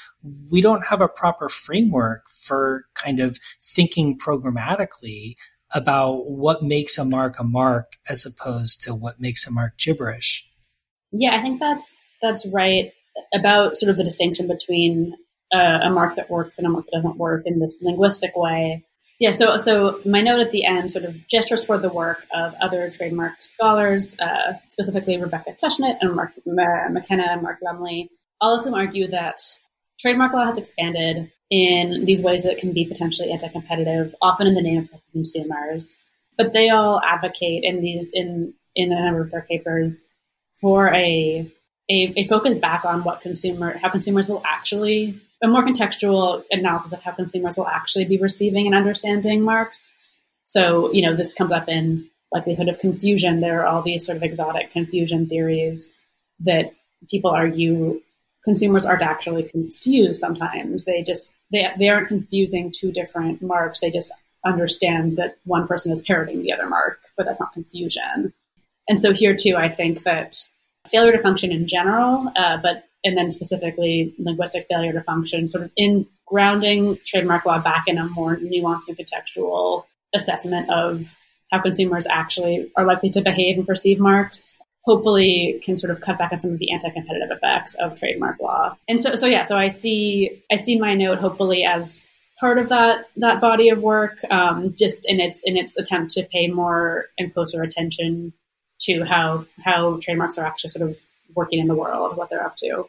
we 0.50 0.60
don't 0.60 0.86
have 0.86 1.00
a 1.00 1.08
proper 1.08 1.48
framework 1.48 2.28
for 2.28 2.84
kind 2.94 3.20
of 3.20 3.38
thinking 3.62 4.18
programmatically 4.18 5.34
about 5.74 6.30
what 6.30 6.62
makes 6.62 6.96
a 6.96 7.04
mark 7.04 7.38
a 7.38 7.44
mark 7.44 7.92
as 8.08 8.24
opposed 8.24 8.80
to 8.82 8.94
what 8.94 9.20
makes 9.20 9.46
a 9.46 9.50
mark 9.50 9.76
gibberish. 9.76 10.48
Yeah, 11.12 11.36
I 11.36 11.42
think 11.42 11.60
that's 11.60 12.04
that's 12.22 12.46
right 12.46 12.92
about 13.34 13.76
sort 13.76 13.90
of 13.90 13.96
the 13.96 14.04
distinction 14.04 14.46
between 14.46 15.14
uh, 15.52 15.80
a 15.82 15.90
mark 15.90 16.16
that 16.16 16.30
works 16.30 16.58
and 16.58 16.66
a 16.66 16.70
mark 16.70 16.86
that 16.86 16.92
doesn't 16.92 17.16
work 17.16 17.42
in 17.46 17.58
this 17.58 17.80
linguistic 17.82 18.36
way. 18.36 18.84
Yeah, 19.20 19.32
so 19.32 19.56
so 19.56 20.00
my 20.04 20.20
note 20.20 20.40
at 20.40 20.52
the 20.52 20.64
end 20.64 20.92
sort 20.92 21.04
of 21.04 21.26
gestures 21.26 21.64
toward 21.64 21.82
the 21.82 21.88
work 21.88 22.24
of 22.32 22.54
other 22.60 22.88
trademark 22.90 23.42
scholars, 23.42 24.18
uh, 24.20 24.54
specifically 24.68 25.16
Rebecca 25.16 25.56
Tushnet 25.60 25.96
and 26.00 26.14
Mark 26.14 26.32
McKenna 26.46 27.26
and 27.30 27.42
Mark 27.42 27.58
Lemley, 27.60 28.10
all 28.40 28.58
of 28.58 28.64
whom 28.64 28.74
argue 28.74 29.08
that 29.08 29.42
trademark 29.98 30.32
law 30.32 30.44
has 30.44 30.56
expanded 30.56 31.32
in 31.50 32.04
these 32.04 32.22
ways 32.22 32.44
that 32.44 32.58
can 32.58 32.72
be 32.72 32.84
potentially 32.84 33.32
anti-competitive, 33.32 34.14
often 34.20 34.46
in 34.46 34.54
the 34.54 34.62
name 34.62 34.88
of 34.92 35.00
consumers. 35.12 35.98
But 36.36 36.52
they 36.52 36.68
all 36.68 37.00
advocate 37.00 37.64
in 37.64 37.80
these 37.80 38.12
in 38.14 38.54
in 38.76 38.92
a 38.92 39.04
number 39.04 39.22
of 39.22 39.32
their 39.32 39.42
papers 39.42 39.98
for 40.60 40.94
a 40.94 41.50
a, 41.90 42.12
a 42.16 42.26
focus 42.28 42.54
back 42.54 42.84
on 42.84 43.02
what 43.02 43.20
consumer 43.20 43.76
how 43.78 43.88
consumers 43.88 44.28
will 44.28 44.42
actually 44.46 45.20
a 45.42 45.48
more 45.48 45.62
contextual 45.62 46.44
analysis 46.50 46.92
of 46.92 47.02
how 47.02 47.12
consumers 47.12 47.56
will 47.56 47.68
actually 47.68 48.04
be 48.04 48.18
receiving 48.18 48.66
and 48.66 48.74
understanding 48.74 49.42
marks. 49.42 49.94
So, 50.44 50.92
you 50.92 51.02
know, 51.02 51.14
this 51.14 51.34
comes 51.34 51.52
up 51.52 51.68
in 51.68 52.08
likelihood 52.32 52.68
of 52.68 52.78
confusion. 52.78 53.40
There 53.40 53.62
are 53.62 53.66
all 53.66 53.82
these 53.82 54.04
sort 54.06 54.16
of 54.16 54.22
exotic 54.22 54.72
confusion 54.72 55.28
theories 55.28 55.92
that 56.40 56.74
people 57.10 57.30
argue 57.30 58.00
consumers 58.44 58.86
aren't 58.86 59.02
actually 59.02 59.44
confused 59.44 60.20
sometimes. 60.20 60.84
They 60.84 61.02
just 61.02 61.34
they 61.52 61.68
they 61.78 61.88
aren't 61.88 62.08
confusing 62.08 62.72
two 62.74 62.92
different 62.92 63.42
marks. 63.42 63.80
They 63.80 63.90
just 63.90 64.12
understand 64.44 65.16
that 65.16 65.36
one 65.44 65.66
person 65.66 65.92
is 65.92 66.02
parroting 66.06 66.42
the 66.42 66.52
other 66.52 66.68
mark, 66.68 67.00
but 67.16 67.26
that's 67.26 67.40
not 67.40 67.52
confusion. 67.52 68.32
And 68.88 69.00
so 69.00 69.12
here 69.12 69.36
too, 69.36 69.56
I 69.56 69.68
think 69.68 70.02
that 70.04 70.36
failure 70.86 71.12
to 71.12 71.22
function 71.22 71.52
in 71.52 71.66
general, 71.66 72.32
uh, 72.36 72.56
but 72.56 72.87
and 73.04 73.16
then 73.16 73.30
specifically 73.30 74.14
linguistic 74.18 74.66
failure 74.68 74.92
to 74.92 75.02
function, 75.02 75.48
sort 75.48 75.64
of 75.64 75.70
in 75.76 76.06
grounding 76.26 76.98
trademark 77.06 77.44
law 77.46 77.58
back 77.58 77.84
in 77.86 77.98
a 77.98 78.06
more 78.08 78.36
nuanced 78.36 78.88
and 78.88 78.98
contextual 78.98 79.84
assessment 80.14 80.68
of 80.70 81.16
how 81.50 81.60
consumers 81.60 82.06
actually 82.06 82.70
are 82.76 82.84
likely 82.84 83.10
to 83.10 83.20
behave 83.20 83.56
and 83.56 83.66
perceive 83.66 83.98
marks 83.98 84.58
hopefully 84.84 85.60
can 85.62 85.76
sort 85.76 85.90
of 85.90 86.00
cut 86.00 86.16
back 86.16 86.32
on 86.32 86.40
some 86.40 86.52
of 86.52 86.58
the 86.58 86.72
anti-competitive 86.72 87.30
effects 87.30 87.74
of 87.74 87.94
trademark 87.94 88.40
law. 88.40 88.74
And 88.88 88.98
so 88.98 89.16
so 89.16 89.26
yeah, 89.26 89.42
so 89.42 89.56
I 89.56 89.68
see 89.68 90.42
I 90.50 90.56
see 90.56 90.78
my 90.78 90.94
note 90.94 91.18
hopefully 91.18 91.64
as 91.64 92.06
part 92.40 92.58
of 92.58 92.70
that 92.70 93.06
that 93.16 93.40
body 93.40 93.68
of 93.68 93.82
work, 93.82 94.18
um, 94.30 94.74
just 94.78 95.06
in 95.06 95.20
its 95.20 95.42
in 95.44 95.58
its 95.58 95.76
attempt 95.76 96.12
to 96.12 96.22
pay 96.22 96.46
more 96.46 97.06
and 97.18 97.32
closer 97.32 97.62
attention 97.62 98.32
to 98.82 99.04
how 99.04 99.44
how 99.62 99.98
trademarks 100.00 100.38
are 100.38 100.46
actually 100.46 100.70
sort 100.70 100.88
of 100.88 100.96
working 101.34 101.58
in 101.58 101.66
the 101.66 101.74
world, 101.74 102.16
what 102.16 102.30
they're 102.30 102.44
up 102.44 102.56
to, 102.56 102.88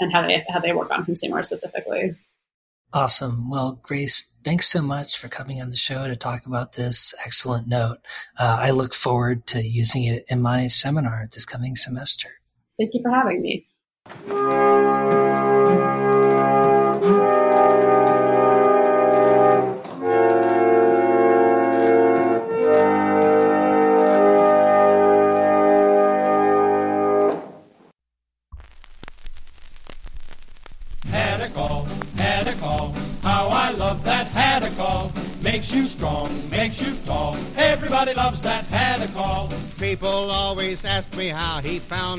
and 0.00 0.12
how 0.12 0.22
they 0.22 0.44
how 0.48 0.60
they 0.60 0.72
work 0.72 0.90
on 0.90 1.04
consumers 1.04 1.46
specifically. 1.46 2.14
Awesome. 2.92 3.50
Well, 3.50 3.80
Grace, 3.82 4.32
thanks 4.44 4.68
so 4.68 4.80
much 4.80 5.18
for 5.18 5.28
coming 5.28 5.60
on 5.60 5.70
the 5.70 5.76
show 5.76 6.06
to 6.06 6.16
talk 6.16 6.46
about 6.46 6.74
this 6.74 7.14
excellent 7.24 7.66
note. 7.66 7.98
Uh, 8.38 8.58
I 8.60 8.70
look 8.70 8.94
forward 8.94 9.46
to 9.48 9.60
using 9.60 10.04
it 10.04 10.24
in 10.28 10.40
my 10.40 10.68
seminar 10.68 11.28
this 11.32 11.44
coming 11.44 11.74
semester. 11.74 12.30
Thank 12.78 12.94
you 12.94 13.02
for 13.02 13.10
having 13.10 13.42
me. 13.42 13.66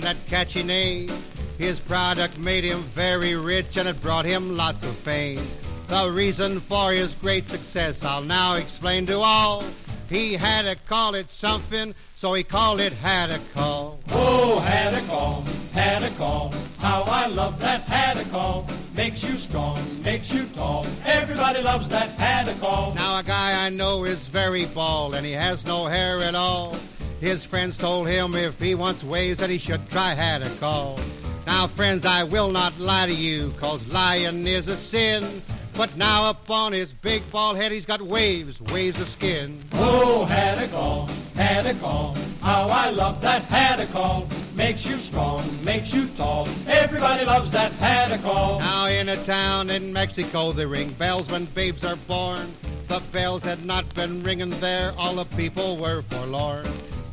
That 0.07 0.25
catchy 0.27 0.63
name. 0.63 1.11
His 1.57 1.81
product 1.81 2.39
made 2.39 2.63
him 2.63 2.83
very 2.83 3.35
rich 3.35 3.75
and 3.75 3.89
it 3.89 4.01
brought 4.01 4.23
him 4.23 4.55
lots 4.55 4.81
of 4.83 4.95
fame. 4.99 5.45
The 5.89 6.09
reason 6.09 6.61
for 6.61 6.93
his 6.93 7.13
great 7.15 7.45
success 7.45 8.05
I'll 8.05 8.21
now 8.21 8.55
explain 8.55 9.05
to 9.07 9.19
all. 9.19 9.65
He 10.09 10.35
had 10.35 10.61
to 10.61 10.75
call 10.87 11.13
it 11.13 11.29
something, 11.29 11.93
so 12.15 12.33
he 12.35 12.43
called 12.43 12.79
it 12.79 12.93
had 12.93 13.31
a 13.31 13.39
call. 13.53 13.99
Oh, 14.11 14.65
Hadacol, 14.65 15.45
had 15.73 16.03
a 16.03 16.09
call. 16.11 16.53
How 16.77 17.01
I 17.01 17.27
love 17.27 17.59
that 17.59 17.85
Hadacol. 17.85 18.65
Makes 18.95 19.25
you 19.25 19.35
strong, 19.35 19.77
makes 20.03 20.33
you 20.33 20.45
tall. 20.55 20.87
Everybody 21.03 21.61
loves 21.61 21.89
that 21.89 22.17
Hadacol. 22.17 22.95
Now 22.95 23.19
a 23.19 23.23
guy 23.23 23.65
I 23.65 23.67
know 23.67 24.05
is 24.05 24.23
very 24.23 24.67
bald 24.67 25.15
and 25.15 25.25
he 25.25 25.33
has 25.33 25.65
no 25.65 25.87
hair 25.87 26.19
at 26.19 26.33
all. 26.33 26.77
His 27.19 27.43
friends 27.43 27.77
told 27.77 28.07
him 28.07 28.35
if 28.35 28.59
he 28.59 28.75
wants 28.75 29.03
waves 29.03 29.39
that 29.39 29.49
he 29.49 29.57
should 29.57 29.89
try 29.89 30.13
Hadacol. 30.13 30.99
Now 31.47 31.65
friends, 31.65 32.05
I 32.05 32.23
will 32.23 32.51
not 32.51 32.79
lie 32.79 33.07
to 33.07 33.13
you, 33.13 33.51
cause 33.59 33.85
lying 33.87 34.45
is 34.45 34.67
a 34.67 34.77
sin. 34.77 35.41
But 35.73 35.95
now 35.95 36.29
upon 36.29 36.73
his 36.73 36.91
big 36.91 37.29
bald 37.31 37.57
head 37.57 37.71
he's 37.71 37.85
got 37.85 38.01
waves, 38.01 38.61
waves 38.61 38.99
of 38.99 39.09
skin. 39.09 39.59
Oh, 39.73 40.27
Hadacol, 40.29 41.09
had 41.35 41.65
a 41.65 41.73
call. 41.75 42.15
How 42.41 42.67
I 42.67 42.89
love 42.89 43.21
that 43.21 43.43
Hadacol. 43.43 44.27
Makes 44.55 44.87
you 44.87 44.97
strong, 44.97 45.43
makes 45.63 45.93
you 45.93 46.07
tall. 46.09 46.47
Everybody 46.67 47.25
loves 47.25 47.51
that 47.51 47.71
Hadacol. 47.73 48.59
Now 48.59 48.87
in 48.87 49.09
a 49.09 49.23
town 49.23 49.69
in 49.69 49.93
Mexico 49.93 50.51
they 50.51 50.65
ring 50.65 50.89
bells 50.93 51.29
when 51.29 51.45
babes 51.45 51.83
are 51.83 51.95
born. 51.95 52.51
The 52.87 53.01
bells 53.11 53.43
had 53.43 53.65
not 53.65 53.93
been 53.95 54.23
ringing 54.23 54.59
there, 54.59 54.93
all 54.97 55.15
the 55.15 55.25
people 55.25 55.77
were 55.77 56.01
forlorn. 56.03 56.67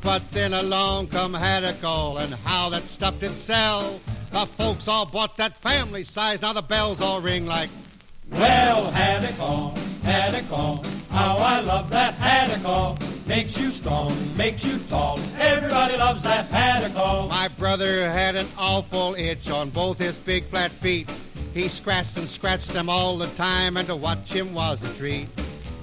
But 0.05 0.23
then 0.31 0.53
along 0.53 1.09
come 1.09 1.33
Hadacol, 1.33 2.21
and 2.21 2.35
how 2.35 2.69
that 2.69 2.87
stuff 2.87 3.19
did 3.19 3.37
sell. 3.39 3.99
The 4.31 4.47
folks 4.47 4.87
all 4.87 5.07
bought 5.07 5.37
that 5.39 5.57
family 5.57 6.05
size, 6.05 6.43
now 6.43 6.53
the 6.53 6.63
bells 6.63 7.01
all 7.01 7.21
ring 7.21 7.47
like 7.47 7.71
well, 8.31 8.91
Hadacol, 8.91 9.77
had 10.03 10.35
a 10.35 10.43
call. 10.43 10.85
How 11.11 11.37
I 11.37 11.61
love 11.61 11.91
that 11.91 12.17
Hadacol. 12.19 12.99
Makes 13.27 13.59
you 13.59 13.71
strong, 13.71 14.37
makes 14.37 14.65
you 14.65 14.79
tall. 14.89 15.19
Everybody 15.39 15.97
loves 15.97 16.23
that 16.25 16.51
Hadacol. 16.51 17.29
My 17.29 17.49
brother 17.49 18.11
had 18.11 18.37
an 18.37 18.49
awful 18.59 19.15
itch 19.15 19.49
on 19.49 19.71
both 19.71 19.99
his 19.99 20.17
big 20.17 20.45
flat 20.51 20.73
feet. 20.73 21.09
He 21.55 21.69
scratched 21.69 22.17
and 22.17 22.29
scratched 22.29 22.73
them 22.73 22.91
all 22.91 23.17
the 23.17 23.29
time, 23.29 23.77
and 23.77 23.87
to 23.89 23.97
watch 23.97 24.31
him 24.31 24.53
was 24.53 24.83
a 24.83 24.93
treat. 24.95 25.29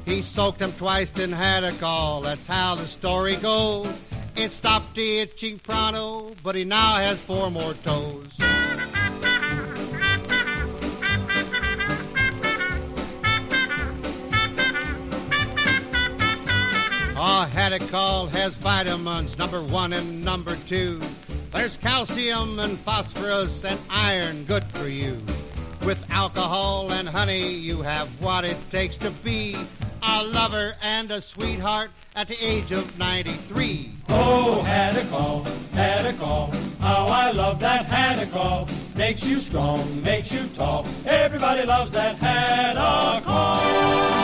He 0.05 0.21
soaked 0.21 0.59
them 0.59 0.73
twice 0.73 1.11
and 1.17 1.33
Hadacol. 1.33 2.23
That's 2.23 2.45
how 2.45 2.75
the 2.75 2.87
story 2.87 3.37
goes. 3.37 4.01
It 4.35 4.51
stopped 4.51 4.97
itching 4.97 5.59
pronto, 5.59 6.31
but 6.43 6.55
he 6.55 6.63
now 6.63 6.95
has 6.95 7.21
four 7.21 7.51
more 7.51 7.73
toes. 7.75 8.27
Oh, 17.23 17.47
Hadacol 17.53 18.29
has 18.31 18.55
vitamins 18.55 19.37
number 19.37 19.61
one 19.61 19.93
and 19.93 20.25
number 20.25 20.55
two. 20.67 20.99
There's 21.51 21.77
calcium 21.77 22.57
and 22.59 22.79
phosphorus 22.79 23.63
and 23.63 23.79
iron 23.89 24.45
good 24.45 24.63
for 24.63 24.87
you. 24.87 25.21
With 25.83 26.03
alcohol 26.09 26.91
and 26.91 27.07
honey, 27.07 27.49
you 27.49 27.81
have 27.83 28.07
what 28.21 28.45
it 28.45 28.57
takes 28.71 28.97
to 28.97 29.11
be 29.11 29.55
a 30.01 30.23
lover 30.23 30.75
and 30.81 31.11
a 31.11 31.21
sweetheart 31.21 31.91
at 32.15 32.27
the 32.27 32.43
age 32.43 32.71
of 32.71 32.97
93. 32.97 33.91
Oh, 34.09 34.63
Hadacol, 34.65 35.45
Hadacol, 35.73 36.53
how 36.79 37.07
I 37.07 37.31
love 37.31 37.59
that 37.59 37.85
Hadacol. 37.85 38.69
Makes 38.95 39.25
you 39.25 39.39
strong, 39.39 40.03
makes 40.03 40.31
you 40.31 40.47
tall. 40.53 40.85
Everybody 41.05 41.65
loves 41.65 41.91
that 41.91 42.17
Hadacol. 42.19 44.20